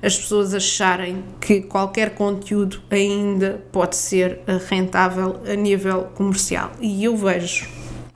as 0.02 0.16
pessoas 0.16 0.54
acharem 0.54 1.25
que 1.40 1.62
qualquer 1.62 2.11
conteúdo 2.11 2.80
ainda 2.90 3.61
pode 3.73 3.97
ser 3.97 4.40
rentável 4.68 5.40
a 5.50 5.54
nível 5.54 6.04
comercial. 6.14 6.71
E 6.80 7.04
eu 7.04 7.16
vejo 7.16 7.66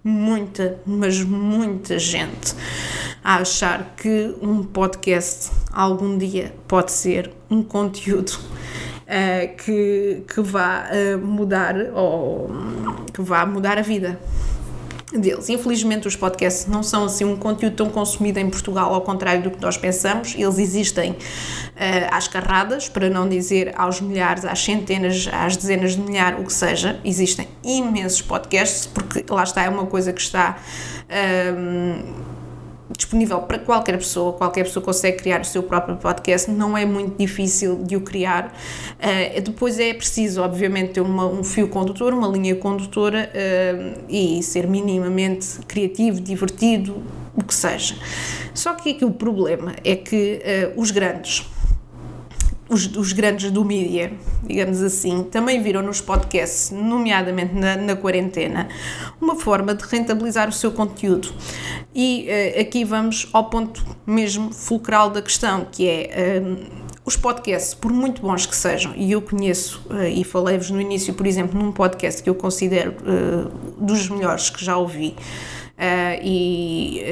muita, 0.02 0.78
mas 0.86 1.22
muita 1.22 1.98
gente 1.98 2.54
a 3.22 3.36
achar 3.36 3.94
que 3.96 4.34
um 4.40 4.62
podcast 4.62 5.50
algum 5.72 6.16
dia 6.16 6.54
pode 6.66 6.92
ser 6.92 7.30
um 7.50 7.62
conteúdo 7.62 8.30
uh, 8.30 9.56
que, 9.64 10.22
que 10.26 10.40
vá 10.40 10.86
uh, 10.90 11.18
mudar 11.18 11.74
ou 11.94 12.50
que 13.12 13.22
vá 13.22 13.44
mudar 13.44 13.78
a 13.78 13.82
vida 13.82 14.18
deles. 15.18 15.48
Infelizmente, 15.48 16.06
os 16.06 16.14
podcasts 16.14 16.66
não 16.66 16.82
são 16.82 17.04
assim 17.04 17.24
um 17.24 17.36
conteúdo 17.36 17.74
tão 17.74 17.90
consumido 17.90 18.38
em 18.38 18.48
Portugal, 18.48 18.94
ao 18.94 19.00
contrário 19.00 19.42
do 19.42 19.50
que 19.50 19.60
nós 19.60 19.76
pensamos. 19.76 20.34
Eles 20.36 20.58
existem 20.58 21.12
uh, 21.12 21.16
às 22.10 22.28
carradas, 22.28 22.88
para 22.88 23.08
não 23.10 23.28
dizer 23.28 23.72
aos 23.76 24.00
milhares, 24.00 24.44
às 24.44 24.62
centenas, 24.62 25.28
às 25.32 25.56
dezenas 25.56 25.96
de 25.96 26.00
milhares, 26.00 26.40
o 26.40 26.44
que 26.44 26.52
seja. 26.52 27.00
Existem 27.04 27.48
imensos 27.64 28.22
podcasts, 28.22 28.86
porque 28.86 29.24
lá 29.28 29.42
está, 29.42 29.64
é 29.64 29.68
uma 29.68 29.86
coisa 29.86 30.12
que 30.12 30.20
está. 30.20 30.58
Uh, 31.08 32.39
disponível 32.96 33.40
para 33.40 33.58
qualquer 33.58 33.96
pessoa, 33.96 34.32
qualquer 34.32 34.64
pessoa 34.64 34.84
consegue 34.84 35.18
criar 35.18 35.40
o 35.40 35.44
seu 35.44 35.62
próprio 35.62 35.96
podcast, 35.96 36.50
não 36.50 36.76
é 36.76 36.84
muito 36.84 37.16
difícil 37.16 37.82
de 37.84 37.96
o 37.96 38.00
criar. 38.00 38.54
Uh, 38.98 39.40
depois 39.40 39.78
é 39.78 39.94
preciso, 39.94 40.42
obviamente, 40.42 40.94
ter 40.94 41.00
uma, 41.00 41.26
um 41.26 41.44
fio 41.44 41.68
condutor, 41.68 42.12
uma 42.12 42.28
linha 42.28 42.54
condutora 42.56 43.30
uh, 43.30 44.04
e 44.08 44.42
ser 44.42 44.66
minimamente 44.66 45.58
criativo, 45.66 46.20
divertido, 46.20 47.02
o 47.34 47.44
que 47.44 47.54
seja. 47.54 47.94
Só 48.54 48.74
que 48.74 48.90
aqui 48.90 49.04
o 49.04 49.10
problema 49.10 49.74
é 49.84 49.94
que 49.96 50.42
uh, 50.76 50.80
os 50.80 50.90
grandes 50.90 51.46
os, 52.70 52.86
os, 52.96 53.12
grandes 53.12 53.50
do 53.50 53.64
mídia, 53.64 54.12
digamos 54.44 54.80
assim, 54.80 55.24
também 55.24 55.60
viram 55.60 55.82
nos 55.82 56.00
podcasts, 56.00 56.70
nomeadamente 56.70 57.52
na, 57.52 57.76
na 57.76 57.96
quarentena, 57.96 58.68
uma 59.20 59.34
forma 59.34 59.74
de 59.74 59.84
rentabilizar 59.84 60.48
o 60.48 60.52
seu 60.52 60.70
conteúdo. 60.70 61.32
E 61.92 62.28
uh, 62.56 62.60
aqui 62.60 62.84
vamos 62.84 63.28
ao 63.32 63.50
ponto 63.50 63.84
mesmo 64.06 64.52
fulcral 64.52 65.10
da 65.10 65.20
questão, 65.20 65.66
que 65.70 65.88
é. 65.88 66.40
Uh, 66.40 66.80
os 67.02 67.16
podcasts, 67.16 67.74
por 67.74 67.90
muito 67.90 68.20
bons 68.20 68.44
que 68.46 68.54
sejam, 68.54 68.92
e 68.94 69.10
eu 69.10 69.22
conheço, 69.22 69.82
uh, 69.90 70.04
e 70.04 70.22
falei-vos 70.22 70.70
no 70.70 70.80
início, 70.80 71.12
por 71.14 71.26
exemplo, 71.26 71.60
num 71.60 71.72
podcast 71.72 72.22
que 72.22 72.30
eu 72.30 72.34
considero 72.34 72.94
dos 73.78 74.08
melhores 74.10 74.50
que 74.50 74.62
já 74.62 74.76
ouvi, 74.76 75.16
e 76.22 77.02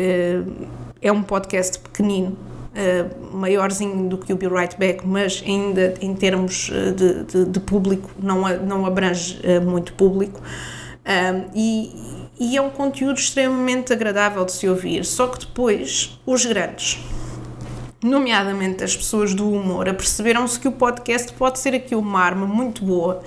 é 1.01 1.11
um 1.11 1.23
podcast 1.23 1.79
pequenino, 1.79 2.37
Uh, 2.79 3.37
maiorzinho 3.37 4.09
do 4.09 4.17
que 4.17 4.33
o 4.33 4.37
Be 4.37 4.47
Right 4.47 4.77
Back, 4.79 5.05
mas 5.05 5.43
ainda 5.45 5.95
em 6.01 6.15
termos 6.15 6.69
uh, 6.69 6.93
de, 6.93 7.25
de, 7.25 7.45
de, 7.47 7.59
público 7.59 8.09
não, 8.23 8.43
não 8.59 8.87
abrange 8.87 9.41
uh, 9.45 9.61
muito 9.61 9.95
público. 9.95 10.41
e, 11.57 11.91
e 12.39 12.57
é 12.57 12.63
um 12.63 12.71
conteúdo 12.71 13.19
extremamente 13.19 13.93
agradável 13.93 14.45
de 14.45 14.53
se 14.53 14.69
ouvir. 14.69 15.05
Só 15.05 15.27
que 15.27 15.41
depois, 15.41 16.21
os 16.25 16.47
grandes, 16.47 17.01
nomeadamente 18.01 18.85
as 18.85 18.97
pessoas 18.97 19.35
do 19.35 19.51
humor, 19.51 19.89
aperceberam-se 19.89 20.61
que 20.61 20.69
o 20.69 20.73
podcast 20.73 21.33
pode 21.33 21.59
ser 21.59 21.75
aqui 21.75 21.97
uma 21.97 22.21
arma 22.21 22.47
muito 22.47 22.85
boa 22.85 23.23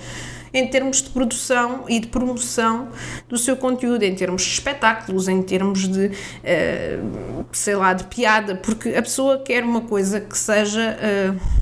em 0.53 0.67
termos 0.67 1.01
de 1.01 1.09
produção 1.09 1.85
e 1.87 1.99
de 1.99 2.07
promoção 2.07 2.89
do 3.27 3.37
seu 3.37 3.55
conteúdo, 3.55 4.03
em 4.03 4.15
termos 4.15 4.43
de 4.43 4.49
espetáculos, 4.49 5.27
em 5.27 5.41
termos 5.41 5.87
de, 5.87 6.07
uh, 6.07 7.45
sei 7.51 7.75
lá, 7.75 7.93
de 7.93 8.03
piada, 8.05 8.55
porque 8.55 8.89
a 8.89 9.01
pessoa 9.01 9.39
quer 9.39 9.63
uma 9.63 9.81
coisa 9.81 10.19
que 10.19 10.37
seja. 10.37 10.97
Uh, 11.37 11.61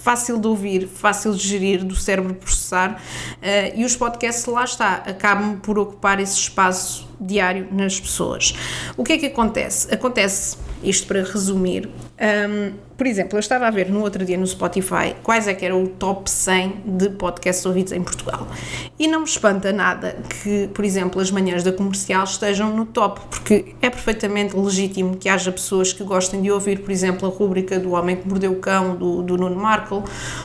fácil 0.00 0.38
de 0.38 0.46
ouvir, 0.46 0.88
fácil 0.88 1.34
de 1.34 1.46
gerir, 1.46 1.84
do 1.84 1.94
cérebro 1.94 2.34
processar, 2.34 2.92
uh, 2.92 3.78
e 3.78 3.84
os 3.84 3.94
podcasts 3.94 4.46
lá 4.46 4.64
está, 4.64 4.94
acabam 5.06 5.58
por 5.60 5.78
ocupar 5.78 6.18
esse 6.20 6.38
espaço 6.38 7.06
diário 7.20 7.68
nas 7.70 8.00
pessoas. 8.00 8.54
O 8.96 9.04
que 9.04 9.12
é 9.12 9.18
que 9.18 9.26
acontece? 9.26 9.92
Acontece, 9.92 10.56
isto 10.82 11.06
para 11.06 11.22
resumir, 11.22 11.90
um, 12.20 12.72
por 12.98 13.06
exemplo, 13.06 13.36
eu 13.36 13.40
estava 13.40 13.66
a 13.66 13.70
ver 13.70 13.88
no 13.88 14.02
outro 14.02 14.22
dia 14.26 14.36
no 14.36 14.46
Spotify 14.46 15.16
quais 15.22 15.48
é 15.48 15.54
que 15.54 15.64
era 15.64 15.74
o 15.74 15.88
top 15.88 16.30
100 16.30 16.82
de 16.84 17.08
podcasts 17.08 17.64
ouvidos 17.64 17.92
em 17.92 18.02
Portugal. 18.02 18.46
E 18.98 19.08
não 19.08 19.20
me 19.20 19.24
espanta 19.24 19.72
nada 19.72 20.14
que, 20.42 20.68
por 20.74 20.84
exemplo, 20.84 21.18
as 21.18 21.30
manhãs 21.30 21.62
da 21.62 21.72
comercial 21.72 22.24
estejam 22.24 22.76
no 22.76 22.84
top, 22.84 23.22
porque 23.30 23.74
é 23.80 23.88
perfeitamente 23.88 24.54
legítimo 24.54 25.16
que 25.16 25.30
haja 25.30 25.50
pessoas 25.50 25.94
que 25.94 26.04
gostem 26.04 26.42
de 26.42 26.50
ouvir, 26.50 26.80
por 26.80 26.90
exemplo, 26.90 27.26
a 27.26 27.32
rúbrica 27.32 27.78
do 27.78 27.92
Homem 27.92 28.16
que 28.16 28.28
Mordeu 28.28 28.52
o 28.52 28.56
Cão, 28.56 28.96
do, 28.96 29.22
do 29.22 29.38
Nuno 29.38 29.56
Markle, 29.56 30.02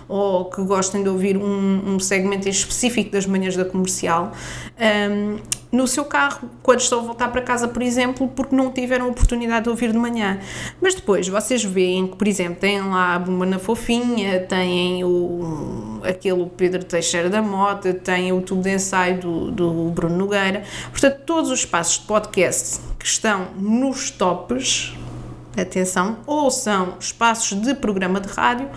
ou 0.08 0.46
que 0.46 0.62
gostem 0.62 1.03
de 1.03 1.10
ouvir 1.10 1.36
um, 1.36 1.96
um 1.96 2.00
segmento 2.00 2.48
específico 2.48 3.12
das 3.12 3.25
manhãs 3.25 3.58
da 3.58 3.65
comercial. 3.65 4.32
Um, 4.79 5.39
no 5.75 5.88
seu 5.88 6.05
carro, 6.05 6.50
quando 6.63 6.79
estão 6.79 7.00
a 7.00 7.03
voltar 7.03 7.27
para 7.29 7.41
casa, 7.41 7.67
por 7.67 7.82
exemplo, 7.82 8.29
porque 8.29 8.55
não 8.55 8.72
tiveram 8.72 9.10
oportunidade 9.10 9.65
de 9.65 9.70
ouvir 9.70 9.91
de 9.91 9.98
manhã. 9.98 10.39
Mas 10.82 10.96
depois 10.96 11.27
vocês 11.27 11.65
veem 11.66 12.08
que, 12.08 12.16
por 12.16 12.28
exemplo, 12.28 12.56
têm 12.56 12.82
lá 12.82 13.16
a 13.16 13.20
Bumba 13.20 13.46
na 13.46 13.60
Fofinha, 13.60 14.40
têm 14.42 15.04
o, 15.04 16.00
aquele 16.04 16.46
Pedro 16.56 16.84
Teixeira 16.84 17.30
da 17.30 17.42
Mota, 17.42 17.94
têm 17.94 18.32
o 18.32 18.42
tubo 18.42 18.62
de 18.62 18.76
ensaio 18.76 19.20
do, 19.20 19.52
do 19.52 19.90
Bruno 19.90 20.16
Nogueira. 20.18 20.64
Portanto, 20.92 21.22
todos 21.26 21.52
os 21.52 21.60
espaços 21.60 22.00
de 22.00 22.06
podcast 22.06 22.80
que 22.98 23.06
estão 23.06 23.48
nos 23.58 24.12
tops, 24.12 24.94
atenção, 25.58 26.18
ou 26.26 26.50
são 26.50 26.96
espaços 27.00 27.60
de 27.60 27.74
programa 27.74 28.20
de 28.20 28.30
rádio, 28.30 28.70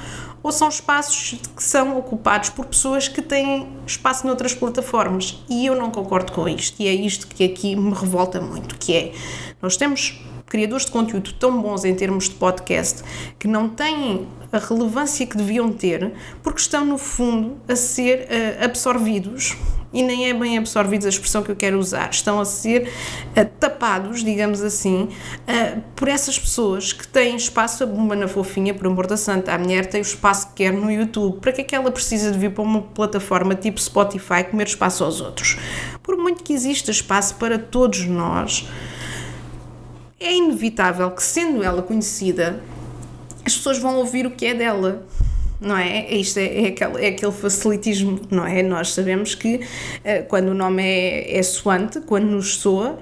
ou 0.42 0.52
são 0.52 0.68
espaços 0.68 1.38
que 1.54 1.62
são 1.62 1.98
ocupados 1.98 2.50
por 2.50 2.66
pessoas 2.66 3.08
que 3.08 3.20
têm 3.20 3.68
espaço 3.86 4.26
noutras 4.26 4.54
plataformas. 4.54 5.42
E 5.48 5.66
eu 5.66 5.74
não 5.74 5.90
concordo 5.90 6.32
com 6.32 6.48
isto, 6.48 6.80
e 6.80 6.86
é 6.86 6.94
isto 6.94 7.26
que 7.26 7.44
aqui 7.44 7.76
me 7.76 7.92
revolta 7.92 8.40
muito, 8.40 8.76
que 8.76 8.94
é, 8.94 9.12
nós 9.60 9.76
temos 9.76 10.20
criadores 10.48 10.86
de 10.86 10.90
conteúdo 10.90 11.32
tão 11.34 11.60
bons 11.60 11.84
em 11.84 11.94
termos 11.94 12.28
de 12.28 12.34
podcast 12.34 13.02
que 13.38 13.46
não 13.46 13.68
têm 13.68 14.26
a 14.50 14.58
relevância 14.58 15.26
que 15.26 15.36
deviam 15.36 15.70
ter 15.72 16.12
porque 16.42 16.60
estão, 16.60 16.84
no 16.84 16.98
fundo, 16.98 17.58
a 17.68 17.76
ser 17.76 18.20
uh, 18.20 18.64
absorvidos 18.64 19.56
e 19.92 20.02
nem 20.02 20.28
é 20.28 20.34
bem 20.34 20.58
absorvidos 20.58 21.06
a 21.06 21.08
expressão 21.08 21.42
que 21.42 21.50
eu 21.50 21.56
quero 21.56 21.78
usar, 21.78 22.10
estão 22.10 22.40
a 22.40 22.44
ser 22.44 22.88
uh, 23.36 23.44
tapados, 23.58 24.22
digamos 24.22 24.62
assim, 24.62 25.04
uh, 25.04 25.82
por 25.96 26.08
essas 26.08 26.38
pessoas 26.38 26.92
que 26.92 27.06
têm 27.06 27.36
espaço, 27.36 27.84
a 27.84 27.86
bomba 27.86 28.14
na 28.14 28.28
fofinha, 28.28 28.74
por 28.74 28.86
amor 28.86 29.06
da 29.06 29.16
santa, 29.16 29.52
a 29.52 29.58
mulher 29.58 29.86
tem 29.86 30.00
o 30.00 30.02
espaço 30.02 30.48
que 30.48 30.64
quer 30.64 30.72
no 30.72 30.90
YouTube, 30.90 31.40
para 31.40 31.52
que 31.52 31.62
é 31.62 31.64
que 31.64 31.74
ela 31.74 31.90
precisa 31.90 32.30
de 32.30 32.38
vir 32.38 32.52
para 32.52 32.62
uma 32.62 32.82
plataforma 32.82 33.54
tipo 33.54 33.80
Spotify 33.80 34.44
comer 34.50 34.66
espaço 34.66 35.04
aos 35.04 35.20
outros? 35.20 35.56
Por 36.02 36.16
muito 36.16 36.42
que 36.42 36.52
exista 36.52 36.90
espaço 36.90 37.36
para 37.36 37.58
todos 37.58 38.04
nós, 38.06 38.68
é 40.20 40.34
inevitável 40.34 41.10
que, 41.10 41.22
sendo 41.22 41.62
ela 41.62 41.82
conhecida, 41.82 42.60
as 43.44 43.56
pessoas 43.56 43.78
vão 43.78 43.96
ouvir 43.96 44.26
o 44.26 44.30
que 44.30 44.46
é 44.46 44.54
dela. 44.54 45.06
Não 45.60 45.76
é? 45.76 46.14
Isto 46.14 46.38
é, 46.38 46.66
é, 46.66 46.68
aquele, 46.68 47.04
é 47.04 47.08
aquele 47.08 47.32
facilitismo, 47.32 48.20
não 48.30 48.46
é? 48.46 48.62
Nós 48.62 48.92
sabemos 48.94 49.34
que 49.34 49.56
uh, 49.56 50.24
quando 50.28 50.50
o 50.50 50.54
nome 50.54 50.84
é, 50.84 51.36
é 51.36 51.42
soante, 51.42 52.00
quando 52.00 52.26
nos 52.26 52.58
soa, 52.58 52.96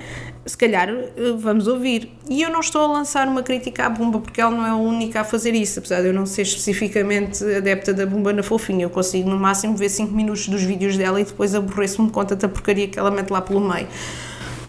se 0.46 0.56
calhar 0.56 0.88
uh, 0.90 1.36
vamos 1.36 1.66
ouvir. 1.66 2.10
E 2.30 2.40
eu 2.40 2.48
não 2.48 2.60
estou 2.60 2.82
a 2.82 2.86
lançar 2.86 3.28
uma 3.28 3.42
crítica 3.42 3.84
à 3.84 3.90
Bumba, 3.90 4.20
porque 4.20 4.40
ela 4.40 4.50
não 4.50 4.64
é 4.64 4.70
a 4.70 4.76
única 4.76 5.20
a 5.20 5.24
fazer 5.24 5.54
isso, 5.54 5.80
apesar 5.80 6.00
de 6.00 6.08
eu 6.08 6.14
não 6.14 6.24
ser 6.24 6.42
especificamente 6.42 7.44
adepta 7.44 7.92
da 7.92 8.06
Bumba 8.06 8.32
na 8.32 8.42
fofinha. 8.42 8.86
Eu 8.86 8.90
consigo 8.90 9.28
no 9.28 9.36
máximo 9.36 9.76
ver 9.76 9.90
5 9.90 10.14
minutos 10.14 10.48
dos 10.48 10.62
vídeos 10.62 10.96
dela 10.96 11.20
e 11.20 11.24
depois 11.24 11.54
aborreço-me 11.54 12.10
com 12.10 12.24
tanta 12.24 12.48
porcaria 12.48 12.88
que 12.88 12.98
ela 12.98 13.10
mete 13.10 13.30
lá 13.30 13.42
pelo 13.42 13.60
meio. 13.60 13.86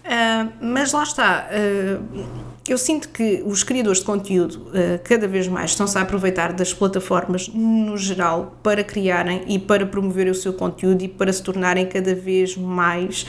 Uh, 0.08 0.52
mas 0.62 0.94
lá 0.94 1.04
está. 1.04 1.50
Uh, 1.52 2.48
eu 2.68 2.78
sinto 2.78 3.10
que 3.10 3.42
os 3.46 3.64
criadores 3.64 4.00
de 4.00 4.06
conteúdo 4.06 4.56
uh, 4.56 5.00
cada 5.04 5.26
vez 5.26 5.48
mais 5.48 5.72
estão-se 5.72 5.98
a 5.98 6.02
aproveitar 6.02 6.52
das 6.52 6.74
plataformas 6.74 7.48
no 7.50 7.98
geral 7.98 8.58
para 8.62 8.84
criarem 8.84 9.44
e 9.48 9.58
para 9.58 9.86
promover 9.86 10.28
o 10.28 10.36
seu 10.36 10.54
conteúdo 10.54 11.02
e 11.02 11.08
para 11.08 11.32
se 11.32 11.42
tornarem 11.42 11.86
cada 11.86 12.14
vez 12.14 12.58
mais 12.58 13.26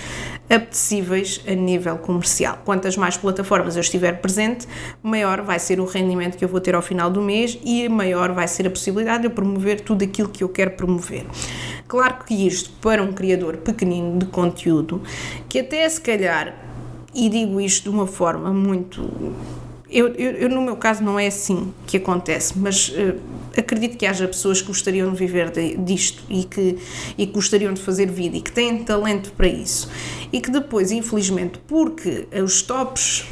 apetecíveis 0.50 1.40
a 1.47 1.52
nível 1.52 1.99
comercial. 1.99 2.61
Quantas 2.64 2.97
mais 2.97 3.16
plataformas 3.16 3.76
eu 3.76 3.80
estiver 3.80 4.20
presente, 4.20 4.66
maior 5.02 5.42
vai 5.42 5.58
ser 5.58 5.78
o 5.78 5.85
rendimento 5.85 6.37
que 6.37 6.44
eu 6.44 6.49
vou 6.49 6.61
ter 6.61 6.75
ao 6.75 6.82
final 6.82 7.11
do 7.11 7.23
mês 7.23 7.58
e 7.64 7.88
maior 7.88 8.32
vai 8.32 8.49
ser 8.49 8.66
a 8.66 8.70
possibilidade 8.70 9.20
de 9.20 9.26
eu 9.26 9.30
promover 9.30 9.80
tudo 9.80 10.04
aquilo 10.04 10.28
que 10.28 10.42
eu 10.42 10.49
quero 10.49 10.73
promover. 10.73 11.25
Claro 11.87 12.25
que 12.25 12.47
isto, 12.47 12.70
para 12.80 13.02
um 13.02 13.12
criador 13.12 13.58
pequenino 13.58 14.18
de 14.18 14.26
conteúdo, 14.26 15.00
que 15.49 15.61
até 15.61 15.88
se 15.88 16.00
calhar 16.00 16.67
e 17.18 17.28
digo 17.28 17.60
isto 17.60 17.82
de 17.82 17.88
uma 17.88 18.06
forma 18.06 18.52
muito. 18.52 19.10
Eu, 19.90 20.08
eu, 20.14 20.32
eu, 20.32 20.48
no 20.48 20.62
meu 20.62 20.76
caso 20.76 21.02
não 21.02 21.18
é 21.18 21.26
assim 21.26 21.72
que 21.87 21.96
acontece, 21.96 22.56
mas 22.56 22.90
uh, 22.90 23.18
acredito 23.56 23.96
que 23.96 24.06
haja 24.06 24.28
pessoas 24.28 24.60
que 24.60 24.68
gostariam 24.68 25.10
de 25.10 25.18
viver 25.18 25.50
de, 25.50 25.76
disto 25.78 26.22
e 26.28 26.44
que, 26.44 26.78
e 27.16 27.26
que 27.26 27.32
gostariam 27.32 27.72
de 27.72 27.80
fazer 27.80 28.06
vida 28.06 28.37
e 28.37 28.40
que 28.40 28.52
têm 28.52 28.84
talento 28.84 29.32
para 29.32 29.48
isso 29.48 29.90
e 30.30 30.40
que 30.40 30.50
depois, 30.50 30.92
infelizmente, 30.92 31.58
porque 31.66 32.28
os 32.40 32.62
tops 32.62 33.25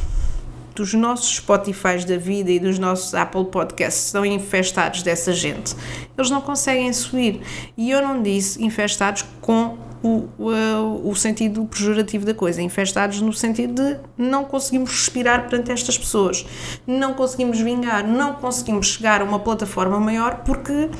dos 0.74 0.92
nossos 0.92 1.36
Spotify 1.36 2.04
da 2.06 2.16
vida 2.16 2.50
e 2.50 2.58
dos 2.58 2.78
nossos 2.78 3.14
Apple 3.14 3.44
Podcasts 3.44 4.06
estão 4.06 4.24
infestados 4.24 5.02
dessa 5.02 5.32
gente, 5.32 5.76
eles 6.16 6.30
não 6.30 6.40
conseguem 6.40 6.92
subir. 6.92 7.40
E 7.76 7.90
eu 7.90 8.02
não 8.02 8.22
disse 8.22 8.62
infestados 8.64 9.24
com 9.40 9.78
o, 10.06 10.28
o, 10.38 11.10
o 11.10 11.16
sentido 11.16 11.64
pejorativo 11.66 12.24
da 12.24 12.34
coisa, 12.34 12.62
infestados 12.62 13.20
no 13.20 13.32
sentido 13.32 13.74
de 13.74 13.98
não 14.16 14.44
conseguimos 14.44 14.90
respirar 14.90 15.48
perante 15.48 15.72
estas 15.72 15.98
pessoas, 15.98 16.46
não 16.86 17.14
conseguimos 17.14 17.58
vingar, 17.58 18.06
não 18.06 18.34
conseguimos 18.34 18.86
chegar 18.88 19.20
a 19.20 19.24
uma 19.24 19.38
plataforma 19.38 19.98
maior 19.98 20.42
porque 20.44 20.90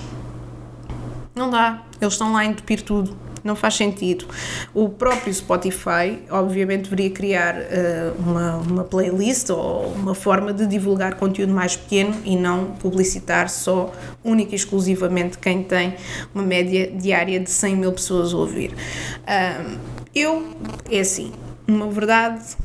não 1.35 1.51
dá, 1.51 1.83
eles 2.01 2.15
estão 2.15 2.33
lá 2.33 2.41
a 2.41 2.45
entupir 2.45 2.83
tudo 2.83 3.26
não 3.47 3.57
faz 3.57 3.75
sentido. 3.75 4.27
O 4.75 4.89
próprio 4.89 5.33
Spotify, 5.33 6.19
obviamente, 6.31 6.85
deveria 6.85 7.11
criar 7.11 7.55
uh, 7.55 8.15
uma, 8.19 8.57
uma 8.57 8.85
playlist 8.85 9.51
ou 9.51 9.87
uma 9.93 10.15
forma 10.15 10.53
de 10.53 10.67
divulgar 10.67 11.15
conteúdo 11.15 11.53
mais 11.53 11.77
pequeno 11.77 12.15
e 12.25 12.37
não 12.37 12.73
publicitar 12.73 13.49
só, 13.49 13.93
única 14.25 14.53
e 14.53 14.57
exclusivamente, 14.57 15.39
quem 15.39 15.63
tem 15.63 15.95
uma 16.35 16.43
média 16.43 16.91
diária 16.91 17.41
de 17.41 17.51
100 17.51 17.77
mil 17.77 17.93
pessoas 17.93 18.35
a 18.35 18.37
ouvir. 18.37 18.73
Uh, 18.73 19.79
eu, 20.15 20.45
é 20.91 21.01
assim, 21.01 21.33
uma 21.69 21.89
verdade 21.91 22.57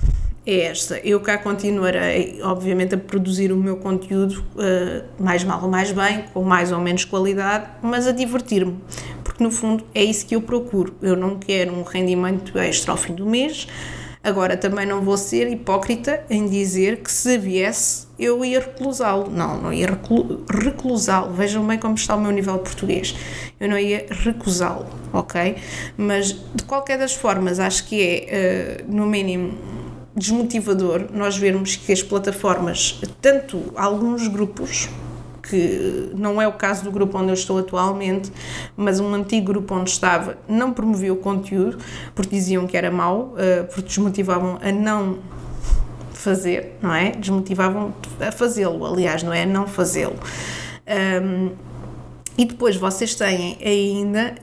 é 0.45 0.61
esta. 0.61 0.97
Eu 0.99 1.19
cá 1.19 1.37
continuarei, 1.37 2.39
obviamente, 2.41 2.95
a 2.95 2.97
produzir 2.97 3.51
o 3.51 3.57
meu 3.57 3.77
conteúdo 3.77 4.43
uh, 4.55 5.03
mais 5.23 5.43
mal 5.43 5.61
ou 5.61 5.69
mais 5.69 5.91
bem, 5.91 6.25
com 6.33 6.43
mais 6.43 6.71
ou 6.71 6.79
menos 6.79 7.05
qualidade, 7.05 7.67
mas 7.81 8.07
a 8.07 8.11
divertir-me, 8.11 8.77
porque 9.41 9.43
no 9.43 9.51
fundo 9.51 9.83
é 9.95 10.03
isso 10.03 10.25
que 10.25 10.35
eu 10.35 10.41
procuro. 10.41 10.95
Eu 11.01 11.15
não 11.15 11.39
quero 11.39 11.73
um 11.73 11.81
rendimento 11.81 12.57
extra 12.59 12.91
ao 12.91 12.97
fim 12.97 13.13
do 13.15 13.25
mês. 13.25 13.67
Agora, 14.23 14.55
também 14.55 14.85
não 14.85 15.01
vou 15.01 15.17
ser 15.17 15.51
hipócrita 15.51 16.23
em 16.29 16.47
dizer 16.47 16.97
que 16.97 17.11
se 17.11 17.39
viesse 17.39 18.05
eu 18.19 18.45
ia 18.45 18.59
reclusá-lo. 18.59 19.31
Não, 19.31 19.59
não 19.59 19.73
ia 19.73 19.87
reclusá-lo. 20.47 21.33
Vejam 21.33 21.65
bem 21.65 21.79
como 21.79 21.95
está 21.95 22.15
o 22.15 22.21
meu 22.21 22.31
nível 22.31 22.53
de 22.57 22.61
português. 22.61 23.15
Eu 23.59 23.67
não 23.67 23.79
ia 23.79 24.05
recusá-lo, 24.11 24.85
ok? 25.11 25.55
Mas, 25.97 26.33
de 26.53 26.63
qualquer 26.65 26.99
das 26.99 27.13
formas, 27.13 27.59
acho 27.59 27.87
que 27.87 27.99
é, 27.99 28.83
uh, 28.83 28.95
no 28.95 29.07
mínimo, 29.07 29.57
desmotivador 30.15 31.07
nós 31.11 31.35
vermos 31.35 31.75
que 31.75 31.91
as 31.91 32.03
plataformas, 32.03 33.01
tanto 33.19 33.73
alguns 33.75 34.27
grupos, 34.27 34.87
que 35.41 36.11
não 36.15 36.41
é 36.41 36.47
o 36.47 36.53
caso 36.53 36.83
do 36.83 36.91
grupo 36.91 37.17
onde 37.17 37.29
eu 37.29 37.33
estou 37.33 37.59
atualmente, 37.59 38.31
mas 38.75 38.99
um 38.99 39.13
antigo 39.13 39.47
grupo 39.47 39.75
onde 39.75 39.89
estava, 39.89 40.37
não 40.47 40.71
promovia 40.71 41.13
o 41.13 41.17
conteúdo 41.17 41.77
porque 42.13 42.35
diziam 42.35 42.67
que 42.67 42.77
era 42.77 42.91
mau, 42.91 43.33
eh, 43.37 43.63
porque 43.63 43.87
desmotivavam 43.87 44.59
a 44.61 44.71
não 44.71 45.19
fazer, 46.21 46.77
não 46.81 46.93
é? 46.93 47.11
Desmotivavam 47.11 47.93
a 48.19 48.31
fazê-lo, 48.31 48.85
aliás, 48.85 49.23
não 49.23 49.33
é? 49.33 49.43
A 49.43 49.45
não 49.45 49.67
fazê-lo. 49.67 50.15
Um, 51.23 51.51
e 52.37 52.45
depois 52.45 52.75
vocês 52.75 53.13
têm 53.13 53.57
ainda 53.63 54.35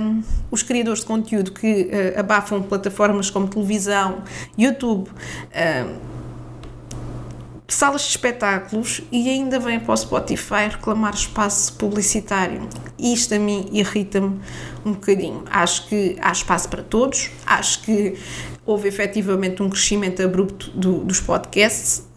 um, 0.00 0.22
os 0.50 0.62
criadores 0.62 1.00
de 1.00 1.06
conteúdo 1.06 1.52
que 1.52 1.90
uh, 2.16 2.20
abafam 2.20 2.62
plataformas 2.62 3.30
como 3.30 3.48
televisão, 3.48 4.22
YouTube, 4.56 5.08
um, 5.10 6.11
salas 7.72 8.02
de 8.02 8.08
espetáculos 8.08 9.00
e 9.10 9.28
ainda 9.28 9.58
vêm 9.58 9.80
para 9.80 9.94
o 9.94 9.96
Spotify 9.96 10.68
reclamar 10.70 11.14
espaço 11.14 11.72
publicitário. 11.74 12.68
Isto 12.98 13.34
a 13.34 13.38
mim 13.38 13.68
irrita-me 13.72 14.40
um 14.84 14.92
bocadinho. 14.92 15.44
Acho 15.50 15.86
que 15.88 16.16
há 16.20 16.32
espaço 16.32 16.68
para 16.68 16.82
todos, 16.82 17.30
acho 17.46 17.82
que 17.82 18.16
houve 18.64 18.88
efetivamente 18.88 19.62
um 19.62 19.68
crescimento 19.68 20.22
abrupto 20.22 20.70
do, 20.70 20.98
dos 20.98 21.20
podcasts, 21.20 22.08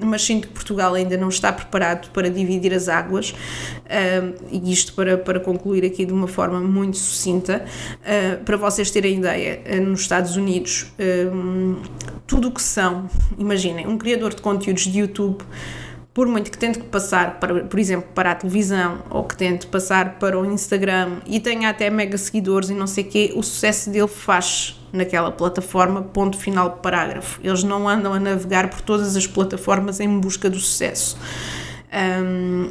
um, 0.00 0.06
mas 0.06 0.22
sinto 0.22 0.46
que 0.46 0.54
Portugal 0.54 0.94
ainda 0.94 1.16
não 1.16 1.28
está 1.28 1.52
preparado 1.52 2.10
para 2.10 2.30
dividir 2.30 2.72
as 2.72 2.88
águas, 2.88 3.34
um, 3.34 4.46
e 4.50 4.72
isto 4.72 4.92
para, 4.94 5.18
para 5.18 5.40
concluir 5.40 5.84
aqui 5.84 6.04
de 6.04 6.12
uma 6.12 6.28
forma 6.28 6.60
muito 6.60 6.98
sucinta. 6.98 7.64
Uh, 8.00 8.44
para 8.44 8.56
vocês 8.56 8.90
terem 8.90 9.18
ideia, 9.18 9.60
uh, 9.66 9.80
nos 9.80 10.02
Estados 10.02 10.36
Unidos, 10.36 10.92
um, 11.32 11.82
tudo 12.26 12.48
o 12.48 12.50
que 12.52 12.62
são, 12.62 13.10
imaginem, 13.36 13.86
um 13.86 13.98
criador 13.98 14.34
de 14.34 14.40
conteúdos 14.40 14.84
de 14.84 15.00
YouTube 15.00 15.42
por 16.14 16.26
muito 16.26 16.50
que 16.50 16.58
tente 16.58 16.78
passar, 16.80 17.40
para, 17.40 17.64
por 17.64 17.78
exemplo, 17.78 18.08
para 18.14 18.32
a 18.32 18.34
televisão 18.34 18.98
ou 19.08 19.24
que 19.24 19.36
tente 19.36 19.66
passar 19.66 20.18
para 20.18 20.38
o 20.38 20.44
Instagram 20.44 21.20
e 21.26 21.40
tenha 21.40 21.70
até 21.70 21.88
mega 21.88 22.18
seguidores 22.18 22.68
e 22.68 22.74
não 22.74 22.86
sei 22.86 23.04
o 23.04 23.08
quê, 23.08 23.32
o 23.34 23.42
sucesso 23.42 23.88
dele 23.88 24.08
faz 24.08 24.78
naquela 24.92 25.32
plataforma, 25.32 26.02
ponto 26.02 26.36
final 26.36 26.72
parágrafo. 26.72 27.40
Eles 27.42 27.64
não 27.64 27.88
andam 27.88 28.12
a 28.12 28.20
navegar 28.20 28.68
por 28.68 28.82
todas 28.82 29.16
as 29.16 29.26
plataformas 29.26 30.00
em 30.00 30.20
busca 30.20 30.50
do 30.50 30.58
sucesso. 30.58 31.16
Um, 31.92 32.68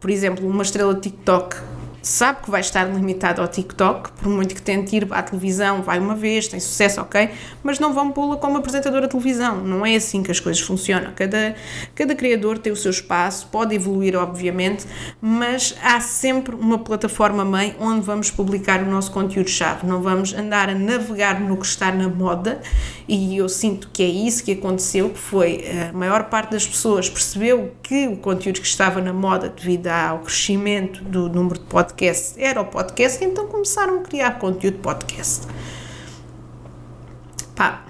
por 0.00 0.10
exemplo, 0.10 0.48
uma 0.48 0.64
estrela 0.64 0.94
TikTok 0.94 1.56
sabe 2.02 2.42
que 2.42 2.50
vai 2.50 2.60
estar 2.60 2.84
limitado 2.84 3.40
ao 3.40 3.46
TikTok, 3.46 4.10
por 4.12 4.28
muito 4.28 4.54
que 4.54 4.60
tente 4.60 4.96
ir 4.96 5.06
à 5.12 5.22
televisão, 5.22 5.82
vai 5.82 6.00
uma 6.00 6.16
vez, 6.16 6.48
tem 6.48 6.58
sucesso, 6.58 7.00
ok, 7.00 7.30
mas 7.62 7.78
não 7.78 7.94
vão 7.94 8.10
pô-la 8.10 8.36
como 8.36 8.58
apresentadora 8.58 9.06
de 9.06 9.12
televisão, 9.12 9.58
não 9.58 9.86
é 9.86 9.94
assim 9.94 10.22
que 10.22 10.30
as 10.30 10.40
coisas 10.40 10.60
funcionam. 10.60 11.12
Cada, 11.14 11.54
cada 11.94 12.14
criador 12.14 12.58
tem 12.58 12.72
o 12.72 12.76
seu 12.76 12.90
espaço, 12.90 13.46
pode 13.52 13.74
evoluir, 13.74 14.16
obviamente, 14.16 14.84
mas 15.20 15.76
há 15.82 16.00
sempre 16.00 16.56
uma 16.56 16.78
plataforma 16.78 17.44
mãe 17.44 17.76
onde 17.78 18.00
vamos 18.00 18.30
publicar 18.30 18.82
o 18.82 18.90
nosso 18.90 19.12
conteúdo-chave, 19.12 19.86
não 19.86 20.02
vamos 20.02 20.34
andar 20.34 20.68
a 20.68 20.74
navegar 20.74 21.40
no 21.40 21.56
que 21.56 21.66
está 21.66 21.92
na 21.92 22.08
moda 22.08 22.60
e 23.06 23.36
eu 23.36 23.48
sinto 23.48 23.88
que 23.92 24.02
é 24.02 24.08
isso 24.08 24.42
que 24.42 24.52
aconteceu, 24.52 25.10
que 25.10 25.18
foi 25.18 25.64
a 25.88 25.92
maior 25.96 26.24
parte 26.24 26.50
das 26.50 26.66
pessoas 26.66 27.08
percebeu 27.08 27.72
que 27.82 28.08
o 28.08 28.16
conteúdo 28.16 28.60
que 28.60 28.66
estava 28.66 29.00
na 29.00 29.12
moda 29.12 29.48
devido 29.48 29.86
ao 29.86 30.20
crescimento 30.20 31.04
do 31.04 31.28
número 31.28 31.58
de 31.58 31.66
podcasts 31.66 31.91
podcast 31.92 32.42
era 32.42 32.60
o 32.60 32.64
podcast, 32.64 33.22
então 33.22 33.46
começaram 33.46 34.00
a 34.00 34.02
criar 34.02 34.38
conteúdo 34.38 34.78
podcast. 34.78 35.46
Pá, 37.54 37.84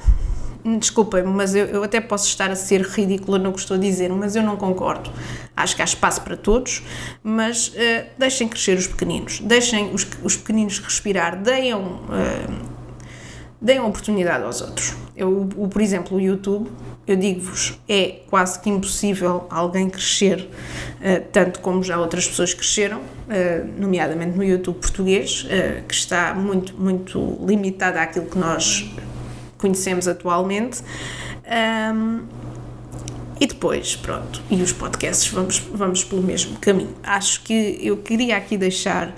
desculpem-me, 0.65 1.29
mas 1.29 1.55
eu, 1.55 1.67
eu, 1.67 1.83
até 1.85 2.01
posso 2.01 2.27
estar 2.27 2.51
a 2.51 2.57
ser 2.57 2.83
ridícula 2.83 3.39
no 3.39 3.53
que 3.53 3.61
estou 3.61 3.77
a 3.77 3.81
dizer, 3.81 4.11
mas 4.11 4.35
eu 4.35 4.43
não 4.43 4.57
concordo. 4.57 5.11
Acho 5.57 5.77
que 5.77 5.83
há 5.83 5.85
espaço 5.85 6.21
para 6.23 6.37
todos, 6.37 6.83
mas 7.23 7.69
uh, 7.69 7.73
deixem 8.19 8.49
crescer 8.49 8.77
os 8.77 8.87
pequeninos, 8.87 9.41
deixem 9.41 9.95
os, 9.95 10.07
os 10.23 10.37
pequeninos 10.37 10.79
respirar, 10.79 11.41
deem, 11.41 11.75
uh, 11.75 11.89
deem 13.61 13.81
oportunidade 13.81 14.45
aos 14.45 14.61
outros. 14.61 15.02
Eu, 15.17 15.49
por 15.71 15.83
exemplo, 15.83 16.17
o 16.17 16.21
YouTube 16.21 16.71
eu 17.07 17.17
digo-vos, 17.17 17.79
é 17.89 18.21
quase 18.31 18.61
que 18.61 18.71
impossível 18.71 19.47
alguém 19.51 19.91
crescer 19.91 20.49
uh, 21.01 21.25
tanto 21.33 21.59
como 21.59 21.83
já 21.83 21.99
outras 21.99 22.29
pessoas 22.29 22.55
cresceram, 22.55 23.01
uh, 23.01 23.03
nomeadamente 23.77 24.37
no 24.37 24.45
YouTube 24.45 24.77
português, 24.77 25.45
uh, 25.45 25.83
que 25.87 25.95
está 25.95 26.33
muito, 26.33 26.75
muito 26.75 27.39
limitado 27.45 27.99
àquilo 27.99 28.27
que 28.27 28.39
nós 28.39 28.89
conhecemos 29.59 30.07
atualmente. 30.07 30.81
Um, 31.93 32.23
e 33.41 33.47
depois, 33.47 33.97
pronto, 33.97 34.41
e 34.49 34.63
os 34.63 34.73
podcasts 34.73 35.27
vamos, 35.33 35.59
vamos 35.59 36.05
pelo 36.05 36.23
mesmo 36.23 36.57
caminho. 36.61 36.95
Acho 37.03 37.43
que 37.43 37.81
eu 37.83 37.97
queria 37.97 38.37
aqui 38.37 38.57
deixar 38.57 39.13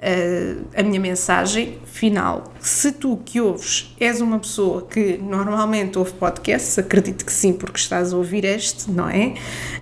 uh, 0.00 0.66
a 0.74 0.82
minha 0.82 0.98
mensagem 0.98 1.78
final. 1.84 2.52
Se 2.60 2.92
tu 2.92 3.18
que 3.24 3.40
ouves 3.40 3.94
és 4.00 4.20
uma 4.20 4.38
pessoa 4.38 4.82
que 4.82 5.18
normalmente 5.18 5.98
ouve 5.98 6.12
podcasts, 6.12 6.78
acredito 6.78 7.24
que 7.24 7.32
sim, 7.32 7.52
porque 7.52 7.78
estás 7.78 8.12
a 8.12 8.16
ouvir 8.16 8.44
este, 8.44 8.90
não 8.90 9.08
é? 9.08 9.34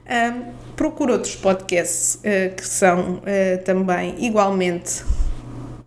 Uh, 0.05 0.45
procura 0.77 1.13
outros 1.13 1.37
podcasts 1.37 2.17
uh, 2.17 2.55
que 2.55 2.67
são 2.67 3.21
também 3.65 4.15
igualmente 4.25 5.03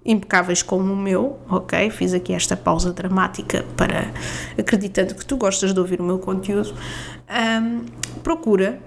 impecáveis 0.04 0.64
como 0.64 0.92
o 0.92 0.98
meu, 0.98 1.40
ok? 1.50 1.90
Fiz 1.92 2.14
aqui 2.14 2.34
esta 2.34 2.58
pausa 2.58 2.92
dramática 2.92 3.64
para 3.78 4.12
acreditando 4.58 5.14
que 5.16 5.26
tu 5.26 5.38
gostas 5.38 5.74
de 5.74 5.80
ouvir 5.80 6.02
o 6.02 6.04
meu 6.04 6.20
conteúdo. 6.20 6.74
Um, 7.30 7.86
procura 8.24 8.80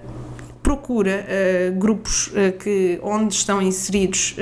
procura 0.61 1.23
uh, 1.23 1.79
grupos 1.79 2.27
uh, 2.27 2.51
que 2.57 2.99
onde 3.03 3.35
estão 3.35 3.61
inseridos 3.61 4.35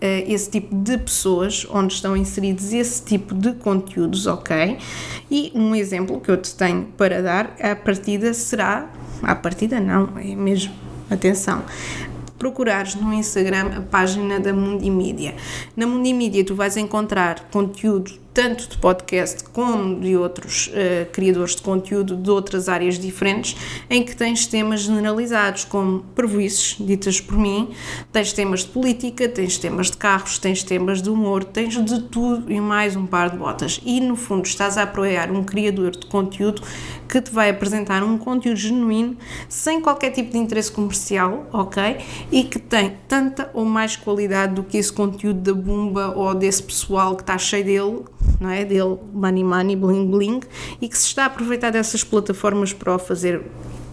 esse 0.00 0.50
tipo 0.50 0.74
de 0.74 0.98
pessoas, 0.98 1.66
onde 1.70 1.94
estão 1.94 2.16
inseridos 2.16 2.72
esse 2.72 3.02
tipo 3.04 3.34
de 3.34 3.52
conteúdos, 3.52 4.26
ok? 4.26 4.78
E 5.30 5.52
um 5.54 5.74
exemplo 5.74 6.20
que 6.20 6.30
eu 6.30 6.36
te 6.36 6.54
tenho 6.54 6.84
para 6.96 7.22
dar, 7.22 7.54
a 7.60 7.76
partida 7.76 8.32
será, 8.32 8.90
a 9.22 9.34
partida 9.34 9.78
não, 9.78 10.16
é 10.18 10.34
mesmo, 10.34 10.72
atenção, 11.10 11.62
procurares 12.38 12.94
no 12.94 13.12
Instagram 13.12 13.76
a 13.76 13.80
página 13.82 14.40
da 14.40 14.52
Mundimídia. 14.52 15.34
Na 15.76 15.86
Mundimídia 15.86 16.42
tu 16.42 16.54
vais 16.54 16.76
encontrar 16.78 17.48
conteúdo 17.50 18.12
tanto 18.32 18.68
de 18.68 18.78
podcast 18.78 19.44
como 19.44 20.00
de 20.00 20.16
outros 20.16 20.68
uh, 20.68 21.10
criadores 21.10 21.56
de 21.56 21.62
conteúdo 21.62 22.16
de 22.16 22.30
outras 22.30 22.68
áreas 22.68 22.98
diferentes, 22.98 23.56
em 23.88 24.02
que 24.02 24.14
tens 24.14 24.46
temas 24.46 24.80
generalizados, 24.80 25.64
como 25.64 26.00
prejuízos, 26.14 26.76
ditas 26.78 27.20
por 27.20 27.36
mim, 27.36 27.70
tens 28.12 28.32
temas 28.32 28.60
de 28.60 28.68
política, 28.68 29.28
tens 29.28 29.58
temas 29.58 29.90
de 29.90 29.96
carros, 29.96 30.38
tens 30.38 30.62
temas 30.62 31.02
de 31.02 31.10
humor, 31.10 31.42
tens 31.44 31.74
de 31.84 32.02
tudo 32.02 32.50
e 32.50 32.60
mais 32.60 32.94
um 32.94 33.06
par 33.06 33.30
de 33.30 33.36
botas. 33.36 33.80
E 33.84 34.00
no 34.00 34.16
fundo 34.16 34.46
estás 34.46 34.78
a 34.78 34.84
apoiar 34.84 35.30
um 35.30 35.42
criador 35.42 35.90
de 35.92 36.06
conteúdo 36.06 36.62
que 37.08 37.20
te 37.20 37.32
vai 37.32 37.50
apresentar 37.50 38.04
um 38.04 38.16
conteúdo 38.16 38.56
genuíno, 38.56 39.16
sem 39.48 39.80
qualquer 39.80 40.10
tipo 40.10 40.30
de 40.30 40.38
interesse 40.38 40.70
comercial, 40.70 41.48
ok? 41.52 41.96
E 42.30 42.44
que 42.44 42.60
tem 42.60 42.96
tanta 43.08 43.50
ou 43.52 43.64
mais 43.64 43.96
qualidade 43.96 44.54
do 44.54 44.62
que 44.62 44.78
esse 44.78 44.92
conteúdo 44.92 45.40
da 45.40 45.52
Bumba 45.52 46.12
ou 46.16 46.32
desse 46.34 46.62
pessoal 46.62 47.16
que 47.16 47.22
está 47.22 47.36
cheio 47.36 47.64
dele 47.64 48.04
não 48.40 48.50
é? 48.50 48.64
Dele, 48.64 48.96
Money 49.12 49.44
Money, 49.44 49.76
Bling 49.76 50.10
Bling, 50.10 50.40
e 50.80 50.88
que 50.88 50.96
se 50.96 51.06
está 51.06 51.24
a 51.24 51.26
aproveitar 51.26 51.70
dessas 51.70 52.04
plataformas 52.04 52.72
para 52.72 52.94
o 52.94 52.98
fazer 52.98 53.42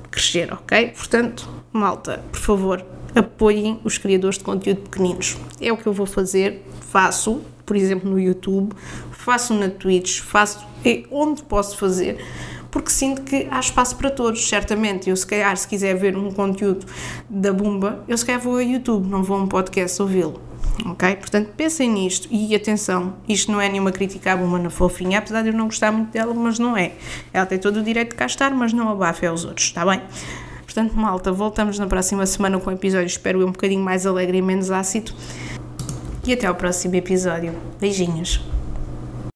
crescer, 0.09 0.51
ok? 0.53 0.89
Portanto, 0.89 1.47
malta, 1.71 2.23
por 2.31 2.39
favor, 2.39 2.85
apoiem 3.15 3.79
os 3.83 3.97
criadores 3.97 4.37
de 4.37 4.43
conteúdo 4.43 4.81
pequeninos. 4.81 5.37
É 5.59 5.71
o 5.71 5.77
que 5.77 5.87
eu 5.87 5.93
vou 5.93 6.05
fazer, 6.05 6.63
faço, 6.89 7.41
por 7.65 7.75
exemplo, 7.75 8.09
no 8.09 8.19
YouTube, 8.19 8.73
faço 9.11 9.53
na 9.53 9.69
Twitch, 9.69 10.21
faço 10.21 10.65
é 10.85 11.03
onde 11.11 11.43
posso 11.43 11.77
fazer 11.77 12.17
porque 12.71 12.91
sinto 12.91 13.23
que 13.23 13.47
há 13.49 13.59
espaço 13.59 13.95
para 13.95 14.11
todos, 14.11 14.47
certamente. 14.47 15.09
Eu, 15.09 15.15
se 15.15 15.25
calhar, 15.25 15.55
se 15.57 15.67
quiser 15.67 15.95
ver 15.95 16.15
um 16.15 16.31
conteúdo 16.31 16.85
da 17.29 17.51
Bumba, 17.51 18.03
eu 18.07 18.17
se 18.17 18.25
calhar 18.25 18.41
vou 18.41 18.53
ao 18.53 18.61
YouTube, 18.61 19.07
não 19.07 19.23
vou 19.23 19.37
a 19.37 19.41
um 19.41 19.47
podcast 19.47 19.99
ouvi-lo. 20.01 20.46
Ok? 20.85 21.15
Portanto, 21.15 21.49
pensem 21.57 21.89
nisto 21.89 22.27
e 22.31 22.55
atenção, 22.55 23.15
isto 23.27 23.51
não 23.51 23.59
é 23.59 23.67
nenhuma 23.67 23.91
crítica 23.91 24.33
à 24.33 24.37
Bumba 24.37 24.59
na 24.59 24.69
fofinha, 24.69 25.19
apesar 25.19 25.41
de 25.41 25.49
eu 25.49 25.53
não 25.53 25.65
gostar 25.65 25.91
muito 25.91 26.11
dela, 26.11 26.33
mas 26.33 26.59
não 26.59 26.77
é. 26.77 26.91
Ela 27.33 27.45
tem 27.45 27.57
todo 27.57 27.77
o 27.77 27.83
direito 27.83 28.11
de 28.11 28.15
cá 28.15 28.25
estar, 28.25 28.51
mas 28.51 28.73
não 28.73 28.89
abafa 28.89 29.27
aos 29.27 29.43
outros, 29.43 29.67
está 29.67 29.85
bem? 29.85 30.01
Portanto, 30.63 30.93
malta, 30.93 31.31
voltamos 31.31 31.79
na 31.79 31.87
próxima 31.87 32.25
semana 32.25 32.59
com 32.59 32.69
um 32.69 32.73
episódio, 32.73 33.07
espero 33.07 33.41
eu, 33.41 33.47
um 33.47 33.51
bocadinho 33.51 33.83
mais 33.83 34.05
alegre 34.05 34.37
e 34.37 34.41
menos 34.41 34.69
ácido. 34.69 35.11
E 36.25 36.33
até 36.33 36.45
ao 36.45 36.55
próximo 36.55 36.95
episódio. 36.95 37.53
Beijinhos. 37.79 38.56